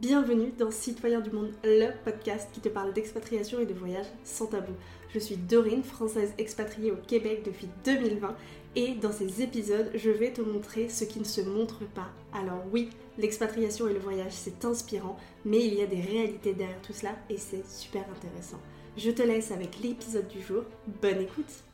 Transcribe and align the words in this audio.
Bienvenue 0.00 0.52
dans 0.58 0.70
Citoyens 0.70 1.22
du 1.22 1.30
Monde, 1.30 1.54
le 1.64 1.90
podcast 2.04 2.50
qui 2.52 2.60
te 2.60 2.68
parle 2.68 2.92
d'expatriation 2.92 3.60
et 3.60 3.64
de 3.64 3.72
voyage 3.72 4.04
sans 4.24 4.46
tabou. 4.46 4.74
Je 5.14 5.18
suis 5.18 5.38
Dorine, 5.38 5.82
française 5.82 6.34
expatriée 6.36 6.92
au 6.92 6.96
Québec 6.96 7.44
depuis 7.46 7.66
2020 7.86 8.36
et 8.74 8.94
dans 8.96 9.10
ces 9.10 9.40
épisodes, 9.40 9.90
je 9.94 10.10
vais 10.10 10.34
te 10.34 10.42
montrer 10.42 10.90
ce 10.90 11.04
qui 11.04 11.18
ne 11.18 11.24
se 11.24 11.40
montre 11.40 11.86
pas. 11.94 12.10
Alors 12.34 12.62
oui, 12.70 12.90
l'expatriation 13.16 13.88
et 13.88 13.94
le 13.94 13.98
voyage, 13.98 14.32
c'est 14.32 14.66
inspirant, 14.66 15.16
mais 15.46 15.64
il 15.66 15.72
y 15.72 15.82
a 15.82 15.86
des 15.86 16.02
réalités 16.02 16.52
derrière 16.52 16.82
tout 16.82 16.92
cela 16.92 17.16
et 17.30 17.38
c'est 17.38 17.66
super 17.66 18.04
intéressant. 18.10 18.60
Je 18.98 19.10
te 19.10 19.22
laisse 19.22 19.50
avec 19.50 19.80
l'épisode 19.80 20.28
du 20.28 20.42
jour. 20.42 20.64
Bonne 21.00 21.22
écoute 21.22 21.64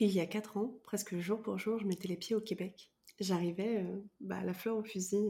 Il 0.00 0.10
y 0.10 0.18
a 0.18 0.26
4 0.26 0.56
ans, 0.56 0.74
presque 0.82 1.16
jour 1.18 1.40
pour 1.40 1.56
jour, 1.56 1.78
je 1.78 1.86
mettais 1.86 2.08
les 2.08 2.16
pieds 2.16 2.34
au 2.34 2.40
Québec 2.40 2.90
j'arrivais 3.20 3.82
euh, 3.82 4.00
bah, 4.20 4.38
à 4.38 4.44
la 4.44 4.54
fleur 4.54 4.76
au 4.76 4.82
fusil 4.82 5.28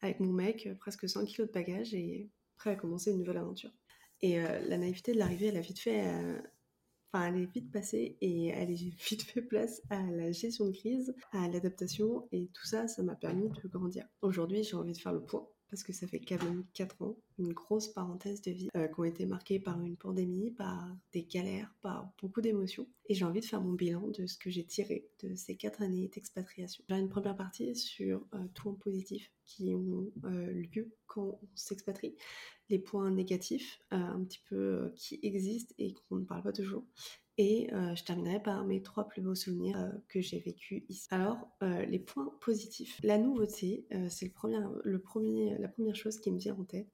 avec 0.00 0.20
mon 0.20 0.32
mec, 0.32 0.66
euh, 0.66 0.74
presque 0.74 1.08
100 1.08 1.24
kilos 1.26 1.48
de 1.48 1.52
bagages 1.52 1.94
et 1.94 2.30
prêt 2.56 2.70
à 2.70 2.76
commencer 2.76 3.10
une 3.10 3.18
nouvelle 3.18 3.38
aventure. 3.38 3.70
Et 4.22 4.40
euh, 4.40 4.60
la 4.68 4.78
naïveté 4.78 5.12
de 5.12 5.18
l'arrivée, 5.18 5.46
elle 5.46 5.56
a 5.56 5.62
vite 5.62 5.78
fait, 5.78 6.04
enfin, 7.12 7.26
elle 7.28 7.42
est 7.42 7.52
vite 7.52 7.70
passée 7.72 8.18
et 8.20 8.48
elle 8.48 8.70
est 8.70 8.74
vite 9.08 9.22
fait 9.22 9.42
place 9.42 9.82
à 9.90 10.02
la 10.02 10.32
gestion 10.32 10.66
de 10.66 10.72
crise, 10.72 11.14
à 11.32 11.48
l'adaptation 11.48 12.28
et 12.32 12.48
tout 12.52 12.66
ça, 12.66 12.88
ça 12.88 13.02
m'a 13.02 13.14
permis 13.14 13.48
de 13.48 13.68
grandir. 13.68 14.06
Aujourd'hui, 14.22 14.62
j'ai 14.62 14.76
envie 14.76 14.92
de 14.92 14.98
faire 14.98 15.12
le 15.12 15.24
point 15.24 15.48
parce 15.70 15.82
que 15.82 15.92
ça 15.92 16.06
fait 16.06 16.20
quand 16.20 16.42
même 16.42 16.64
4 16.74 17.02
ans, 17.02 17.16
une 17.38 17.52
grosse 17.52 17.88
parenthèse 17.88 18.42
de 18.42 18.50
vie 18.50 18.68
euh, 18.76 18.88
qui 18.88 19.00
ont 19.00 19.04
été 19.04 19.24
marquées 19.24 19.60
par 19.60 19.80
une 19.80 19.96
pandémie, 19.96 20.50
par 20.50 20.88
des 21.12 21.22
galères, 21.22 21.72
par 21.80 22.12
beaucoup 22.20 22.40
d'émotions. 22.40 22.88
Et 23.06 23.14
j'ai 23.14 23.24
envie 23.24 23.40
de 23.40 23.44
faire 23.44 23.60
mon 23.60 23.72
bilan 23.72 24.08
de 24.08 24.26
ce 24.26 24.36
que 24.36 24.50
j'ai 24.50 24.64
tiré 24.64 25.08
de 25.22 25.34
ces 25.34 25.56
4 25.56 25.82
années 25.82 26.08
d'expatriation. 26.08 26.84
J'ai 26.88 26.96
une 26.96 27.08
première 27.08 27.36
partie 27.36 27.74
sur 27.76 28.26
euh, 28.34 28.38
tout 28.54 28.68
en 28.68 28.74
positif 28.74 29.30
qui 29.46 29.74
ont 29.74 30.10
euh, 30.24 30.64
lieu 30.74 30.92
quand 31.06 31.38
on 31.42 31.48
s'expatrie, 31.54 32.14
les 32.68 32.78
points 32.78 33.10
négatifs 33.10 33.80
un 33.90 34.22
petit 34.22 34.40
peu 34.48 34.92
qui 34.94 35.18
existent 35.24 35.74
et 35.78 35.92
qu'on 35.92 36.16
ne 36.16 36.24
parle 36.24 36.42
pas 36.42 36.52
toujours, 36.52 36.84
et 37.40 37.72
euh, 37.72 37.94
je 37.94 38.04
terminerai 38.04 38.38
par 38.38 38.66
mes 38.66 38.82
trois 38.82 39.08
plus 39.08 39.22
beaux 39.22 39.34
souvenirs 39.34 39.78
euh, 39.78 39.88
que 40.08 40.20
j'ai 40.20 40.40
vécu 40.40 40.84
ici. 40.90 41.08
Alors, 41.10 41.38
euh, 41.62 41.86
les 41.86 41.98
points 41.98 42.30
positifs. 42.42 43.00
La 43.02 43.16
nouveauté, 43.16 43.86
c'est 44.10 44.30
la 45.58 45.68
première 45.68 45.96
chose 45.96 46.20
qui 46.20 46.30
me 46.30 46.38
vient 46.38 46.54
en 46.54 46.64
tête. 46.64 46.88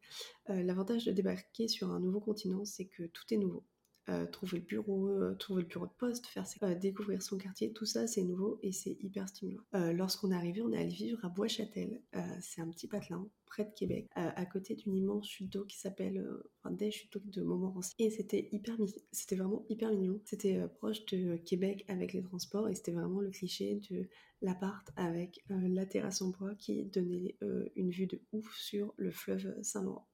L'avantage 0.46 1.04
de 1.04 1.10
débarquer 1.10 1.66
sur 1.66 1.90
un 1.90 1.98
nouveau 1.98 2.20
continent, 2.20 2.64
c'est 2.64 2.84
que 2.84 3.02
tout 3.06 3.24
est 3.32 3.38
nouveau. 3.38 3.64
Euh, 4.08 4.24
trouver 4.26 4.58
le 4.58 4.64
bureau, 4.64 5.08
euh, 5.08 5.34
trouver 5.34 5.62
le 5.62 5.68
bureau 5.68 5.86
de 5.86 5.92
poste, 5.98 6.26
faire 6.26 6.44
euh, 6.62 6.74
découvrir 6.76 7.20
son 7.22 7.38
quartier, 7.38 7.72
tout 7.72 7.86
ça 7.86 8.06
c'est 8.06 8.22
nouveau 8.22 8.60
et 8.62 8.70
c'est 8.70 8.96
hyper 9.00 9.28
stimulant. 9.28 9.62
Lorsqu'on 9.72 10.30
est 10.30 10.34
arrivé, 10.34 10.62
on 10.62 10.72
est 10.72 10.78
allé 10.78 10.90
vivre 10.90 11.24
à 11.24 11.28
Bois-Châtel. 11.28 12.00
c'est 12.40 12.60
un 12.60 12.68
petit 12.68 12.86
patelin 12.86 13.28
près 13.46 13.64
de 13.64 13.70
Québec, 13.70 14.08
à 14.14 14.46
côté 14.46 14.74
d'une 14.74 14.94
immense 14.96 15.28
chute 15.28 15.52
d'eau 15.52 15.64
qui 15.64 15.78
s'appelle, 15.78 16.24
enfin 16.62 16.74
des 16.74 16.90
chutes 16.90 17.12
d'eau 17.12 17.20
de 17.24 17.42
Montmorency. 17.42 17.94
Et 17.98 18.10
c'était 18.10 18.48
hyper, 18.52 18.76
c'était 19.12 19.36
vraiment 19.36 19.64
hyper 19.68 19.90
mignon. 19.90 20.20
C'était 20.24 20.66
proche 20.78 21.04
de 21.06 21.36
Québec 21.36 21.84
avec 21.88 22.12
les 22.12 22.22
transports 22.22 22.68
et 22.68 22.74
c'était 22.74 22.92
vraiment 22.92 23.20
le 23.20 23.30
cliché 23.30 23.80
de 23.90 24.08
l'appart 24.40 24.88
avec 24.96 25.44
la 25.48 25.84
terrasse 25.84 26.22
en 26.22 26.30
bois 26.30 26.54
qui 26.54 26.84
donnait 26.84 27.36
une 27.74 27.90
vue 27.90 28.06
de 28.06 28.20
ouf 28.32 28.56
sur 28.56 28.94
le 28.96 29.10
fleuve 29.10 29.54
Saint-Laurent 29.62 30.06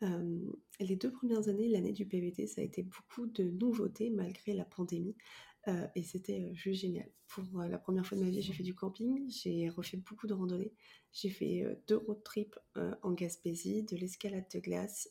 les 0.00 0.96
deux 0.96 1.10
premières 1.10 1.48
années, 1.48 1.68
l'année 1.68 1.92
du 1.92 2.06
PVT, 2.06 2.46
ça 2.46 2.60
a 2.60 2.64
été 2.64 2.82
beaucoup 2.82 3.26
de 3.26 3.44
nouveautés 3.44 4.10
malgré 4.10 4.54
la 4.54 4.64
pandémie. 4.64 5.16
et 5.94 6.02
c'était 6.02 6.54
juste 6.54 6.80
génial. 6.82 7.10
Pour 7.26 7.44
la 7.62 7.78
première 7.78 8.06
fois 8.06 8.16
de 8.16 8.22
ma 8.22 8.30
vie, 8.30 8.40
j'ai 8.40 8.52
fait 8.52 8.62
du 8.62 8.74
camping, 8.74 9.28
j'ai 9.28 9.68
refait 9.68 9.98
beaucoup 9.98 10.26
de 10.26 10.32
randonnées, 10.32 10.72
j'ai 11.12 11.28
fait 11.28 11.66
deux 11.86 11.96
road 11.96 12.22
trips 12.22 12.58
en 13.02 13.12
Gaspésie, 13.12 13.82
de 13.82 13.96
l'escalade 13.96 14.46
de 14.54 14.60
glace. 14.60 15.10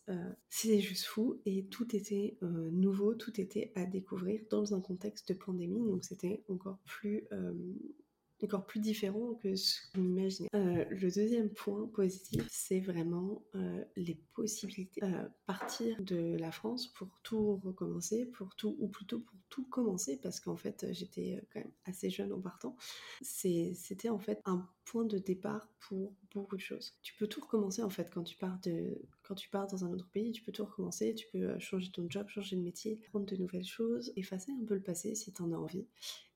c'était 0.49 0.79
juste 0.79 1.05
fou 1.05 1.41
et 1.45 1.65
tout 1.65 1.95
était 1.95 2.37
nouveau, 2.41 3.13
tout 3.13 3.39
était 3.39 3.71
à 3.75 3.85
découvrir 3.85 4.41
dans 4.49 4.73
un 4.73 4.81
contexte 4.81 5.27
de 5.29 5.37
pandémie, 5.37 5.85
donc 5.85 6.03
c'était 6.05 6.43
encore 6.47 6.79
plus 6.85 7.27
encore 8.45 8.65
plus 8.65 8.79
différent 8.79 9.33
que 9.41 9.55
ce 9.55 9.79
qu'on 9.93 10.03
imaginait. 10.03 10.49
Euh, 10.53 10.85
le 10.89 11.11
deuxième 11.11 11.49
point 11.49 11.87
positif, 11.87 12.45
c'est 12.49 12.79
vraiment 12.79 13.43
euh, 13.55 13.83
les 13.95 14.15
possibilités. 14.33 15.03
Euh, 15.03 15.27
partir 15.45 15.95
de 16.01 16.35
la 16.37 16.51
France 16.51 16.87
pour 16.87 17.07
tout 17.23 17.55
recommencer, 17.63 18.25
pour 18.25 18.55
tout, 18.55 18.75
ou 18.79 18.87
plutôt 18.87 19.19
pour 19.19 19.37
tout 19.49 19.65
commencer, 19.65 20.19
parce 20.21 20.39
qu'en 20.39 20.57
fait, 20.57 20.85
j'étais 20.91 21.41
quand 21.51 21.59
même 21.59 21.71
assez 21.85 22.09
jeune 22.09 22.33
en 22.33 22.39
partant. 22.39 22.75
C'était 23.21 24.09
en 24.09 24.19
fait 24.19 24.41
un 24.45 24.67
point 24.85 25.05
de 25.05 25.17
départ 25.17 25.69
pour 25.79 26.13
beaucoup 26.33 26.55
de 26.55 26.61
choses. 26.61 26.97
Tu 27.01 27.13
peux 27.15 27.27
tout 27.27 27.41
recommencer 27.41 27.81
en 27.83 27.89
fait 27.89 28.09
quand 28.13 28.23
tu 28.23 28.37
pars 28.37 28.59
de 28.61 29.01
quand 29.27 29.35
tu 29.35 29.49
pars 29.49 29.67
dans 29.67 29.83
un 29.83 29.91
autre 29.91 30.07
pays, 30.09 30.31
tu 30.31 30.41
peux 30.41 30.51
tout 30.51 30.63
recommencer, 30.63 31.13
tu 31.13 31.27
peux 31.31 31.59
changer 31.59 31.91
ton 31.91 32.09
job, 32.09 32.27
changer 32.29 32.55
de 32.55 32.61
métier, 32.61 32.95
prendre 33.09 33.25
de 33.25 33.35
nouvelles 33.35 33.65
choses, 33.65 34.13
effacer 34.15 34.51
un 34.51 34.65
peu 34.65 34.75
le 34.75 34.81
passé 34.81 35.15
si 35.15 35.33
tu 35.33 35.41
en 35.41 35.51
as 35.51 35.57
envie. 35.57 35.85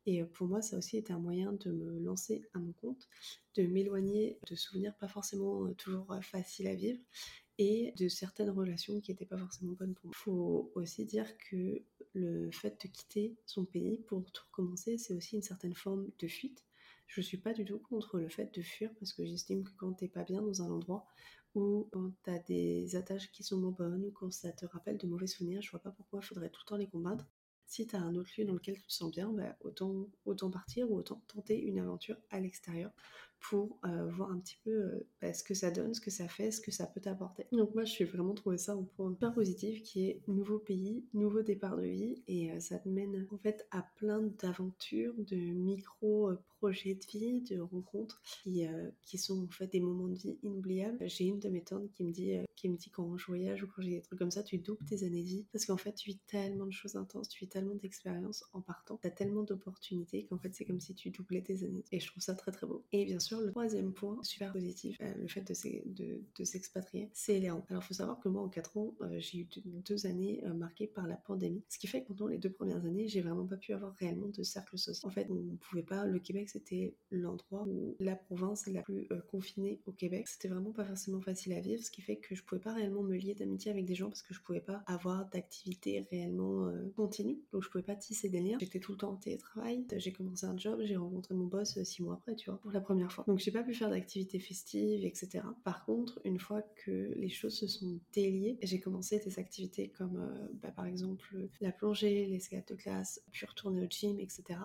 Et 0.06 0.24
pour 0.24 0.47
moi, 0.47 0.62
ça 0.62 0.78
aussi 0.78 0.97
été 0.97 1.13
un 1.13 1.19
moyen 1.19 1.53
de 1.53 1.72
me 1.72 2.00
lancer 2.00 2.44
à 2.53 2.59
mon 2.59 2.74
compte, 2.74 3.07
de 3.56 3.63
m'éloigner 3.63 4.40
de 4.50 4.56
souvenirs 4.56 4.96
pas 4.97 5.07
forcément 5.07 5.72
toujours 5.75 6.07
faciles 6.22 6.68
à 6.68 6.75
vivre 6.75 7.00
et 7.59 7.94
de 7.97 8.07
certaines 8.07 8.50
relations 8.50 9.00
qui 9.00 9.12
n'étaient 9.12 9.25
pas 9.25 9.38
forcément 9.38 9.73
bonnes 9.73 9.94
pour 9.94 10.08
moi. 10.08 10.16
Il 10.16 10.23
faut 10.23 10.72
aussi 10.73 11.06
dire 11.06 11.28
que 11.38 11.81
le 12.13 12.50
fait 12.52 12.81
de 12.84 12.91
quitter 12.91 13.35
son 13.46 13.66
pays 13.66 14.00
pour 14.08 14.23
tout 14.31 14.44
recommencer, 14.47 14.97
c'est 14.97 15.13
aussi 15.13 15.35
une 15.35 15.44
certaine 15.44 15.75
forme 15.75 16.09
de 16.18 16.28
fuite. 16.28 16.66
Je 17.06 17.22
suis 17.22 17.38
pas 17.38 17.53
du 17.53 17.66
tout 17.66 17.78
contre 17.78 18.19
le 18.19 18.29
fait 18.29 18.53
de 18.56 18.62
fuir 18.62 18.90
parce 19.00 19.13
que 19.13 19.25
j'estime 19.25 19.63
que 19.63 19.72
quand 19.78 19.94
t'es 19.94 20.08
pas 20.08 20.23
bien 20.23 20.41
dans 20.41 20.63
un 20.63 20.72
endroit 20.72 21.06
ou 21.56 21.89
quand 21.91 22.12
tu 22.23 22.29
as 22.29 22.39
des 22.39 22.95
attaches 22.95 23.31
qui 23.31 23.44
sont 23.44 23.57
moins 23.57 23.72
bonnes 23.72 24.06
ou 24.06 24.12
quand 24.12 24.31
ça 24.31 24.51
te 24.51 24.66
rappelle 24.66 24.97
de 24.97 25.07
mauvais 25.07 25.28
souvenirs, 25.28 25.62
je 25.62 25.72
vois 25.72 25.81
pas 25.81 25.91
pourquoi 25.91 26.19
il 26.22 26.25
faudrait 26.25 26.50
tout 26.50 26.62
le 26.66 26.69
temps 26.69 26.78
les 26.78 26.88
combattre. 26.88 27.28
Si 27.66 27.88
tu 27.88 27.95
as 27.95 28.01
un 28.01 28.16
autre 28.16 28.29
lieu 28.38 28.45
dans 28.45 28.53
lequel 28.53 28.75
tu 28.75 28.88
te 28.88 28.94
sens 28.94 29.12
bien, 29.12 29.31
bah, 29.31 29.56
autant, 29.61 30.09
autant 30.25 30.51
partir 30.51 30.91
ou 30.91 30.97
autant 30.97 31.23
tenter 31.28 31.61
une 31.61 31.79
aventure 31.79 32.17
à 32.29 32.40
l'extérieur 32.40 32.91
pour 33.41 33.79
euh, 33.85 34.07
voir 34.09 34.31
un 34.31 34.40
petit 34.40 34.57
peu 34.63 34.72
euh, 34.72 35.07
bah, 35.22 35.34
ce 35.34 35.44
que 35.44 35.53
ça 35.53 35.72
donne, 35.72 35.94
ce 35.94 36.02
que 36.02 36.12
ça 36.12 36.28
fait, 36.28 36.52
ce 36.52 36.62
que 36.62 36.72
ça 36.72 36.85
peut 36.85 37.02
t'apporter. 37.02 37.47
Donc 37.52 37.74
moi, 37.74 37.84
je 37.84 37.91
suis 37.91 38.06
vraiment 38.06 38.34
trouvé 38.34 38.57
ça 38.57 38.74
un 38.74 38.84
point 38.84 39.12
super 39.12 39.34
positif 39.34 39.81
qui 39.84 40.07
est 40.07 40.22
nouveau 40.28 40.59
pays, 40.59 41.03
nouveau 41.13 41.41
départ 41.41 41.75
de 41.75 41.84
vie 41.84 42.22
et 42.28 42.52
euh, 42.52 42.59
ça 42.59 42.78
te 42.78 42.88
mène 42.88 43.28
en 43.31 43.38
fait 43.38 43.68
à 43.72 43.84
plein 43.97 44.22
d'aventures, 44.41 45.13
de 45.18 45.35
micro-projets 45.35 46.96
de 46.96 47.06
vie, 47.06 47.41
de 47.41 47.59
rencontres 47.59 48.22
qui, 48.24 48.66
qui 49.02 49.18
sont 49.18 49.44
en 49.44 49.50
fait 49.50 49.68
des 49.68 49.79
moments 49.79 50.08
de 50.08 50.16
vie 50.16 50.38
inoubliables. 50.44 50.97
J'ai 51.08 51.25
une 51.25 51.40
de 51.40 51.50
mes 51.50 51.63
tantes 51.63 51.91
qui 51.94 52.03
me 52.03 52.12
dit, 52.12 52.38
qui 52.56 52.69
me 52.69 52.78
dit 52.78 52.91
quand 52.91 53.18
je 53.18 53.25
voyage 53.25 53.63
ou 53.63 53.68
quand 53.68 53.81
j'ai 53.81 53.91
des 53.91 54.02
trucs 54.02 54.19
comme 54.19 54.31
ça, 54.31 54.44
tu 54.44 54.59
doubles 54.59 54.85
tes 54.85 55.03
années 55.03 55.23
de 55.23 55.28
vie 55.28 55.46
parce 55.52 55.66
qu'en 55.66 55.78
fait, 55.78 55.94
tu 55.94 56.12
vis 56.12 56.19
tellement 56.28 56.68
de 56.68 56.72
choses 56.72 56.96
intenses, 56.96 57.29
tu 57.29 57.44
vis 57.44 57.50
tellement 57.50 57.75
d'expériences 57.75 58.46
en 58.53 58.62
partant, 58.62 58.97
tu 59.02 59.08
as 59.08 59.12
tellement 59.12 59.44
d'opportunités 59.44 60.25
qu'en 60.25 60.38
fait, 60.38 60.53
c'est 60.53 60.66
comme 60.66 60.79
si 60.79 60.94
tu 60.94 61.09
doublais 61.09 61.41
tes 61.41 61.63
années. 61.63 61.84
Et 61.91 62.00
je 62.00 62.08
trouve 62.08 62.22
ça 62.22 62.35
très 62.35 62.52
très 62.52 62.68
beau. 62.68 62.84
Et 62.91 63.06
bien 63.06 63.19
sûr, 63.19 63.31
le 63.40 63.52
troisième 63.52 63.94
point, 63.94 64.18
super 64.24 64.52
positif, 64.52 64.97
euh, 65.02 65.14
le 65.19 65.28
fait 65.28 65.42
de, 65.42 66.44
s'expatrier, 66.44 67.09
c'est 67.14 67.40
les 67.40 67.47
Alors, 67.47 67.64
il 67.69 67.81
faut 67.81 67.94
savoir 67.94 68.19
que 68.19 68.30
moi, 68.30 68.42
en 68.42 68.50
4 68.50 68.78
ans, 68.78 68.94
euh, 69.02 69.19
j'ai 69.19 69.40
eu 69.40 69.47
deux, 69.66 70.06
années 70.06 70.42
euh, 70.46 70.53
marquées 70.53 70.88
par 70.88 71.08
la 71.08 71.16
pandémie. 71.16 71.64
Ce 71.70 71.78
qui 71.78 71.88
fait 71.88 72.02
que 72.02 72.08
pendant 72.08 72.28
les 72.28 72.38
deux 72.38 72.50
premières 72.50 72.84
années, 72.86 73.08
j'ai 73.08 73.22
vraiment 73.22 73.46
pas 73.46 73.58
pu 73.58 73.74
avoir 73.74 73.94
réellement 73.96 74.28
de 74.28 74.44
cercle 74.44 74.78
social. 74.78 75.09
En 75.09 75.14
fait, 75.14 75.28
on 75.30 75.56
pouvait 75.58 75.84
pas. 75.84 76.06
Le 76.06 76.20
Québec, 76.20 76.50
c'était 76.50 76.96
l'endroit 77.12 77.66
où 77.68 77.96
la 78.00 78.16
province 78.16 78.68
la 78.68 78.81
plus 78.81 79.08
confinée 79.30 79.80
au 79.86 79.91
Québec. 79.91 80.28
C'était 80.28 80.47
vraiment 80.47 80.72
pas 80.72 80.86
forcément 80.86 81.22
facile 81.22 81.53
à 81.53 81.59
vivre, 81.59 81.84
ce 81.84 81.91
qui 81.91 82.02
fait 82.02 82.18
que 82.18 82.36
je 82.36 82.44
pouvais 82.44 82.62
pas 82.62 82.74
réellement 82.74 83.03
me 83.03 83.16
lier 83.16 83.36
d'amitié 83.36 83.72
avec 83.72 83.86
des 83.86 83.96
gens 83.96 84.08
parce 84.08 84.22
que 84.22 84.34
je 84.34 84.41
pouvais 84.41 84.62
pas 84.62 84.84
avoir 84.88 85.30
d'activité 85.30 86.06
réellement 86.12 86.72
continue. 86.96 87.40
Donc, 87.52 87.64
je 87.64 87.70
pouvais 87.70 87.84
pas 87.84 87.96
tisser 87.96 88.30
des 88.30 88.41
liens. 88.41 88.58
J'étais 88.59 88.80
tout 88.80 88.94
le 88.94 88.97
temps 88.97 89.12
en 89.12 89.18
télétravail. 89.18 89.86
J'ai 89.97 90.12
commencé 90.12 90.46
un 90.46 90.58
job, 90.58 90.81
j'ai 90.84 90.96
rencontré 90.96 91.34
mon 91.36 91.46
boss 91.46 91.81
six 91.84 92.02
mois 92.02 92.16
après, 92.16 92.36
tu 92.36 92.50
vois, 92.50 92.59
pour 92.59 92.72
la 92.72 92.82
première 92.82 93.11
fois. 93.11 93.21
Donc 93.28 93.40
j'ai 93.40 93.52
pas 93.52 93.64
pu 93.64 93.73
faire 93.73 93.90
d'activités 93.90 94.40
festives, 94.40 95.06
etc. 95.06 95.44
Par 95.64 95.85
contre, 95.85 96.20
une 96.26 96.40
fois 96.40 96.62
que 96.62 97.14
les 97.16 97.29
choses 97.29 97.58
se 97.58 97.68
sont 97.68 98.00
déliées, 98.14 98.58
j'ai 98.62 98.79
commencé 98.79 99.20
des 99.20 99.40
activités 99.40 99.90
comme 99.90 100.18
euh, 100.18 100.47
bah, 100.62 100.72
par 100.72 100.85
exemple 100.85 101.50
la 101.59 101.72
plongée, 101.72 102.26
les 102.26 102.40
skates 102.40 102.70
de 102.70 102.76
glace, 102.76 103.22
puis 103.32 103.46
retourner 103.46 103.84
au 103.84 103.90
gym, 103.90 104.20
etc. 104.20 104.59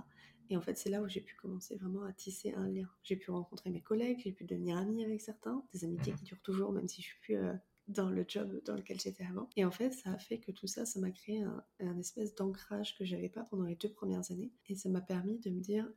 Et 0.49 0.57
en 0.57 0.61
fait, 0.61 0.77
c'est 0.77 0.91
là 0.91 1.03
où 1.03 1.09
j'ai 1.09 1.21
pu 1.21 1.35
commencer 1.35 1.77
vraiment 1.77 2.05
à 2.05 2.13
tisser 2.13 2.53
un 2.53 2.69
lien. 2.69 2.89
J'ai 3.03 3.17
pu 3.17 3.31
rencontrer 3.31 3.71
mes 3.71 3.81
collègues, 3.81 4.21
j'ai 4.23 4.33
pu 4.33 4.45
devenir 4.45 4.77
amie 4.77 5.05
avec 5.05 5.21
certains, 5.21 5.65
des 5.73 5.85
amitiés 5.85 6.13
qui 6.15 6.25
durent 6.25 6.43
toujours, 6.43 6.73
même 6.73 6.89
si 6.89 7.03
je 7.03 7.09
suis 7.09 7.19
plus 7.21 7.37
euh, 7.37 7.53
dans 7.89 8.11
le 8.11 8.25
job 8.27 8.61
dans 8.65 8.75
lequel 8.75 9.01
j'étais 9.01 9.25
avant. 9.25 9.49
Et 9.57 9.65
en 9.65 9.71
fait, 9.71 9.93
ça 9.93 10.13
a 10.13 10.19
fait 10.19 10.39
que 10.39 10.53
tout 10.53 10.67
ça, 10.67 10.87
ça 10.87 11.01
m'a 11.01 11.11
créé 11.11 11.43
un, 11.81 11.99
espèce 11.99 12.35
d'ancrage 12.35 12.97
que 12.97 13.05
j'avais 13.05 13.29
pas 13.29 13.45
pendant 13.45 13.65
les 13.65 13.77
deux 13.77 13.89
premières 13.89 14.31
années. 14.31 14.53
Et 14.69 14.77
ça 14.77 14.89
m'a 14.89 15.01
permis 15.01 15.39
de 15.39 15.51
me 15.51 15.61
dire, 15.61 15.89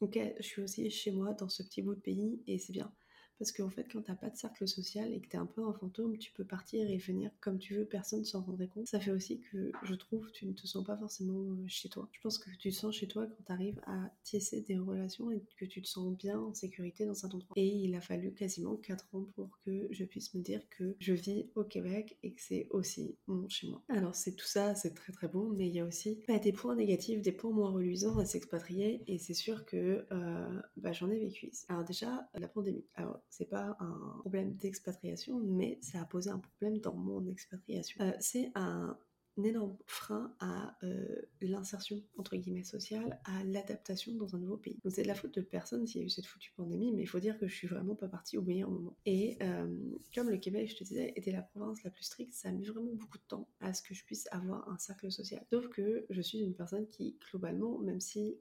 ok, 0.00 0.18
je 0.38 0.42
suis 0.42 0.62
aussi 0.62 0.90
chez 0.90 1.10
moi 1.10 1.32
dans 1.32 1.48
ce 1.48 1.62
petit 1.62 1.80
bout 1.82 1.94
de 1.94 2.00
pays 2.00 2.42
et 2.46 2.58
c'est 2.58 2.72
bien. 2.72 2.92
Parce 3.40 3.52
qu'en 3.52 3.70
fait, 3.70 3.86
quand 3.90 4.02
t'as 4.02 4.14
pas 4.14 4.28
de 4.28 4.36
cercle 4.36 4.68
social 4.68 5.10
et 5.14 5.18
que 5.18 5.26
t'es 5.26 5.38
un 5.38 5.46
peu 5.46 5.64
un 5.64 5.72
fantôme, 5.72 6.18
tu 6.18 6.30
peux 6.30 6.44
partir 6.44 6.88
et 6.90 6.98
venir 6.98 7.30
comme 7.40 7.58
tu 7.58 7.74
veux, 7.74 7.86
personne 7.86 8.22
s'en 8.22 8.42
rendrait 8.42 8.68
compte. 8.68 8.86
Ça 8.86 9.00
fait 9.00 9.12
aussi 9.12 9.40
que, 9.40 9.72
je 9.82 9.94
trouve, 9.94 10.30
tu 10.32 10.44
ne 10.44 10.52
te 10.52 10.66
sens 10.66 10.84
pas 10.84 10.98
forcément 10.98 11.40
euh, 11.40 11.64
chez 11.66 11.88
toi. 11.88 12.06
Je 12.12 12.20
pense 12.20 12.36
que 12.36 12.50
tu 12.58 12.70
te 12.70 12.74
sens 12.74 12.94
chez 12.94 13.08
toi 13.08 13.26
quand 13.26 13.42
t'arrives 13.44 13.80
à 13.86 14.12
tisser 14.24 14.60
des 14.60 14.76
relations 14.76 15.30
et 15.30 15.42
que 15.56 15.64
tu 15.64 15.80
te 15.80 15.88
sens 15.88 16.14
bien 16.14 16.38
en 16.38 16.52
sécurité 16.52 17.06
dans 17.06 17.24
un 17.24 17.30
endroit. 17.30 17.54
Et 17.56 17.66
il 17.66 17.94
a 17.94 18.02
fallu 18.02 18.34
quasiment 18.34 18.76
4 18.76 19.14
ans 19.14 19.26
pour 19.34 19.58
que 19.64 19.88
je 19.90 20.04
puisse 20.04 20.34
me 20.34 20.42
dire 20.42 20.60
que 20.68 20.94
je 20.98 21.14
vis 21.14 21.46
au 21.54 21.64
Québec 21.64 22.18
et 22.22 22.34
que 22.34 22.42
c'est 22.42 22.66
aussi 22.68 23.16
mon 23.26 23.48
chez 23.48 23.68
moi. 23.68 23.82
Alors 23.88 24.14
c'est 24.14 24.32
tout 24.32 24.46
ça, 24.46 24.74
c'est 24.74 24.92
très 24.92 25.14
très 25.14 25.28
bon, 25.28 25.48
mais 25.48 25.66
il 25.66 25.74
y 25.74 25.80
a 25.80 25.86
aussi 25.86 26.18
bah, 26.28 26.38
des 26.38 26.52
points 26.52 26.76
négatifs, 26.76 27.22
des 27.22 27.32
points 27.32 27.52
moins 27.52 27.70
reluisants 27.70 28.18
à 28.18 28.26
s'expatrier 28.26 29.02
et 29.06 29.16
c'est 29.16 29.32
sûr 29.32 29.64
que 29.64 30.04
euh, 30.12 30.60
bah, 30.76 30.92
j'en 30.92 31.10
ai 31.10 31.18
vécu. 31.18 31.50
Alors 31.68 31.84
déjà, 31.84 32.28
la 32.34 32.46
pandémie. 32.46 32.84
C'est 33.30 33.48
pas 33.48 33.76
un 33.80 34.18
problème 34.20 34.54
d'expatriation, 34.54 35.40
mais 35.40 35.78
ça 35.80 36.00
a 36.00 36.04
posé 36.04 36.30
un 36.30 36.38
problème 36.38 36.78
dans 36.78 36.94
mon 36.94 37.26
expatriation. 37.26 38.02
Euh, 38.02 38.12
c'est 38.18 38.50
un 38.54 38.98
énorme 39.44 39.76
frein 39.86 40.34
à 40.40 40.76
euh, 40.82 41.22
l'insertion 41.40 42.02
entre 42.18 42.36
guillemets 42.36 42.64
sociale, 42.64 43.18
à 43.24 43.42
l'adaptation 43.44 44.12
dans 44.14 44.34
un 44.34 44.38
nouveau 44.38 44.56
pays. 44.56 44.78
Donc 44.84 44.92
c'est 44.92 45.02
de 45.02 45.08
la 45.08 45.14
faute 45.14 45.34
de 45.34 45.40
personne 45.40 45.86
s'il 45.86 46.00
y 46.00 46.04
a 46.04 46.06
eu 46.06 46.10
cette 46.10 46.26
foutue 46.26 46.52
pandémie, 46.56 46.92
mais 46.92 47.02
il 47.02 47.06
faut 47.06 47.20
dire 47.20 47.38
que 47.38 47.46
je 47.46 47.54
suis 47.54 47.68
vraiment 47.68 47.94
pas 47.94 48.08
partie 48.08 48.36
au 48.36 48.42
meilleur 48.42 48.70
moment. 48.70 48.96
Et 49.06 49.38
euh, 49.42 49.74
comme 50.14 50.28
le 50.28 50.36
Québec, 50.36 50.68
je 50.68 50.76
te 50.76 50.84
disais, 50.84 51.12
était 51.16 51.32
la 51.32 51.42
province 51.42 51.82
la 51.84 51.90
plus 51.90 52.04
stricte, 52.04 52.34
ça 52.34 52.48
a 52.48 52.52
mis 52.52 52.66
vraiment 52.66 52.92
beaucoup 52.94 53.18
de 53.18 53.24
temps 53.28 53.48
à 53.60 53.72
ce 53.72 53.82
que 53.82 53.94
je 53.94 54.04
puisse 54.04 54.28
avoir 54.32 54.68
un 54.68 54.78
cercle 54.78 55.10
social. 55.10 55.44
Sauf 55.50 55.68
que 55.68 56.04
je 56.10 56.20
suis 56.20 56.40
une 56.40 56.54
personne 56.54 56.86
qui, 56.88 57.16
globalement, 57.30 57.78
même 57.78 58.00
si 58.00 58.36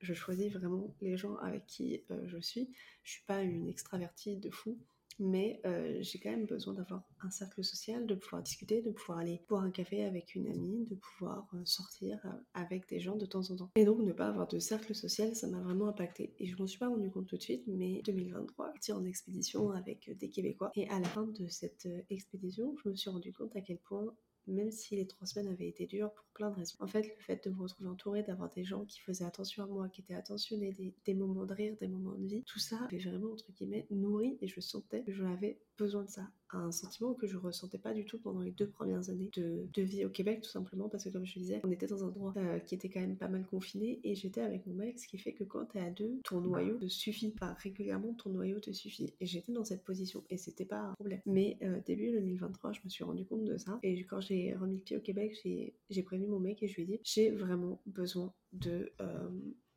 je 0.00 0.14
choisis 0.14 0.52
vraiment 0.52 0.94
les 1.00 1.16
gens 1.16 1.36
avec 1.36 1.66
qui 1.66 2.02
je 2.24 2.38
suis, 2.38 2.70
je 3.04 3.12
suis 3.12 3.24
pas 3.26 3.42
une 3.42 3.68
extravertie 3.68 4.36
de 4.36 4.50
fou 4.50 4.78
mais 5.20 5.60
euh, 5.66 5.98
j'ai 6.00 6.18
quand 6.18 6.30
même 6.30 6.46
besoin 6.46 6.72
d'avoir 6.72 7.02
un 7.20 7.30
cercle 7.30 7.62
social, 7.62 8.06
de 8.06 8.14
pouvoir 8.14 8.42
discuter, 8.42 8.80
de 8.80 8.90
pouvoir 8.90 9.18
aller 9.18 9.42
boire 9.48 9.62
un 9.62 9.70
café 9.70 10.04
avec 10.04 10.34
une 10.34 10.48
amie, 10.48 10.86
de 10.86 10.94
pouvoir 10.94 11.46
euh, 11.54 11.60
sortir 11.64 12.18
euh, 12.24 12.30
avec 12.54 12.88
des 12.88 13.00
gens 13.00 13.16
de 13.16 13.26
temps 13.26 13.50
en 13.50 13.56
temps. 13.56 13.70
Et 13.76 13.84
donc 13.84 14.00
ne 14.00 14.12
pas 14.12 14.28
avoir 14.28 14.48
de 14.48 14.58
cercle 14.58 14.94
social, 14.94 15.36
ça 15.36 15.46
m'a 15.46 15.60
vraiment 15.60 15.88
impacté. 15.88 16.34
Et 16.38 16.46
je 16.46 16.56
m'en 16.56 16.66
suis 16.66 16.78
pas 16.78 16.88
rendu 16.88 17.10
compte 17.10 17.26
tout 17.26 17.36
de 17.36 17.42
suite, 17.42 17.64
mais 17.66 18.00
2023, 18.02 18.72
j'étais 18.74 18.92
en 18.92 19.04
expédition 19.04 19.70
avec 19.72 20.10
des 20.18 20.30
Québécois. 20.30 20.72
Et 20.74 20.88
à 20.88 20.98
la 20.98 21.08
fin 21.08 21.26
de 21.26 21.48
cette 21.48 21.86
expédition, 22.08 22.74
je 22.82 22.88
me 22.88 22.94
suis 22.94 23.10
rendu 23.10 23.32
compte 23.32 23.54
à 23.56 23.60
quel 23.60 23.78
point 23.78 24.14
même 24.46 24.70
si 24.70 24.96
les 24.96 25.06
trois 25.06 25.26
semaines 25.26 25.48
avaient 25.48 25.68
été 25.68 25.86
dures 25.86 26.12
pour 26.12 26.26
plein 26.34 26.50
de 26.50 26.56
raisons. 26.56 26.76
En 26.80 26.86
fait, 26.86 27.02
le 27.02 27.22
fait 27.22 27.44
de 27.44 27.50
me 27.50 27.62
retrouver 27.62 27.88
entourée, 27.88 28.22
d'avoir 28.22 28.50
des 28.50 28.64
gens 28.64 28.84
qui 28.84 29.00
faisaient 29.00 29.24
attention 29.24 29.64
à 29.64 29.66
moi, 29.66 29.88
qui 29.88 30.00
étaient 30.00 30.14
attentionnés, 30.14 30.94
des, 31.04 31.14
moments 31.14 31.44
de 31.44 31.54
rire, 31.54 31.76
des 31.80 31.88
moments 31.88 32.14
de 32.14 32.26
vie, 32.26 32.42
tout 32.44 32.58
ça 32.58 32.78
avait 32.84 32.98
vraiment, 32.98 33.32
entre 33.32 33.52
guillemets, 33.52 33.86
nourri 33.90 34.38
et 34.40 34.48
je 34.48 34.60
sentais 34.60 35.02
que 35.02 35.12
j'en 35.12 35.30
avais 35.30 35.58
besoin 35.80 36.04
de 36.04 36.10
ça. 36.10 36.28
Un 36.52 36.72
sentiment 36.72 37.14
que 37.14 37.26
je 37.26 37.36
ressentais 37.36 37.78
pas 37.78 37.94
du 37.94 38.04
tout 38.04 38.18
pendant 38.18 38.40
les 38.40 38.50
deux 38.50 38.68
premières 38.68 39.08
années 39.08 39.30
de, 39.36 39.82
vie 39.82 40.04
au 40.04 40.10
Québec, 40.10 40.42
tout 40.42 40.50
simplement 40.50 40.88
parce 40.88 41.04
que, 41.04 41.08
comme 41.08 41.24
je 41.24 41.38
disais, 41.38 41.60
on 41.64 41.70
était 41.70 41.86
dans 41.86 42.04
un 42.04 42.08
endroit 42.08 42.34
euh, 42.36 42.58
qui 42.58 42.74
était 42.74 42.88
quand 42.88 43.00
même 43.00 43.16
pas 43.16 43.28
mal 43.28 43.46
confiné 43.46 44.00
et 44.04 44.14
j'étais 44.14 44.42
avec 44.42 44.66
mon 44.66 44.74
mec, 44.74 44.98
ce 44.98 45.06
qui 45.08 45.16
fait 45.18 45.32
que 45.32 45.44
quand 45.44 45.64
t'es 45.64 45.80
à 45.80 45.90
deux, 45.90 46.20
ton 46.24 46.40
noyau 46.40 46.76
te 46.76 46.88
suffit. 46.88 47.32
Enfin, 47.34 47.54
régulièrement, 47.62 48.12
ton 48.14 48.30
noyau 48.30 48.60
te 48.60 48.72
suffit. 48.72 49.14
Et 49.20 49.26
j'étais 49.26 49.52
dans 49.52 49.64
cette 49.64 49.84
position 49.84 50.22
et 50.28 50.36
c'était 50.36 50.64
pas 50.64 50.80
un 50.80 50.94
problème. 50.94 51.20
Mais 51.24 51.56
euh, 51.62 51.80
début 51.86 52.10
2023, 52.12 52.72
je 52.72 52.80
me 52.84 52.90
suis 52.90 53.04
rendu 53.04 53.24
compte 53.24 53.44
de 53.44 53.56
ça 53.56 53.78
et 53.82 54.04
quand 54.04 54.20
j'ai 54.20 54.54
remis 54.54 54.76
le 54.76 54.82
pied 54.82 54.96
au 54.96 55.00
Québec, 55.00 55.38
j'ai 55.44 56.02
prévenu 56.02 56.26
mon 56.26 56.40
mec 56.40 56.62
et 56.62 56.68
je 56.68 56.76
lui 56.76 56.82
ai 56.82 56.86
dit 56.86 57.00
j'ai 57.04 57.30
vraiment 57.30 57.80
besoin 57.86 58.32
de 58.52 58.92
euh, 59.00 59.28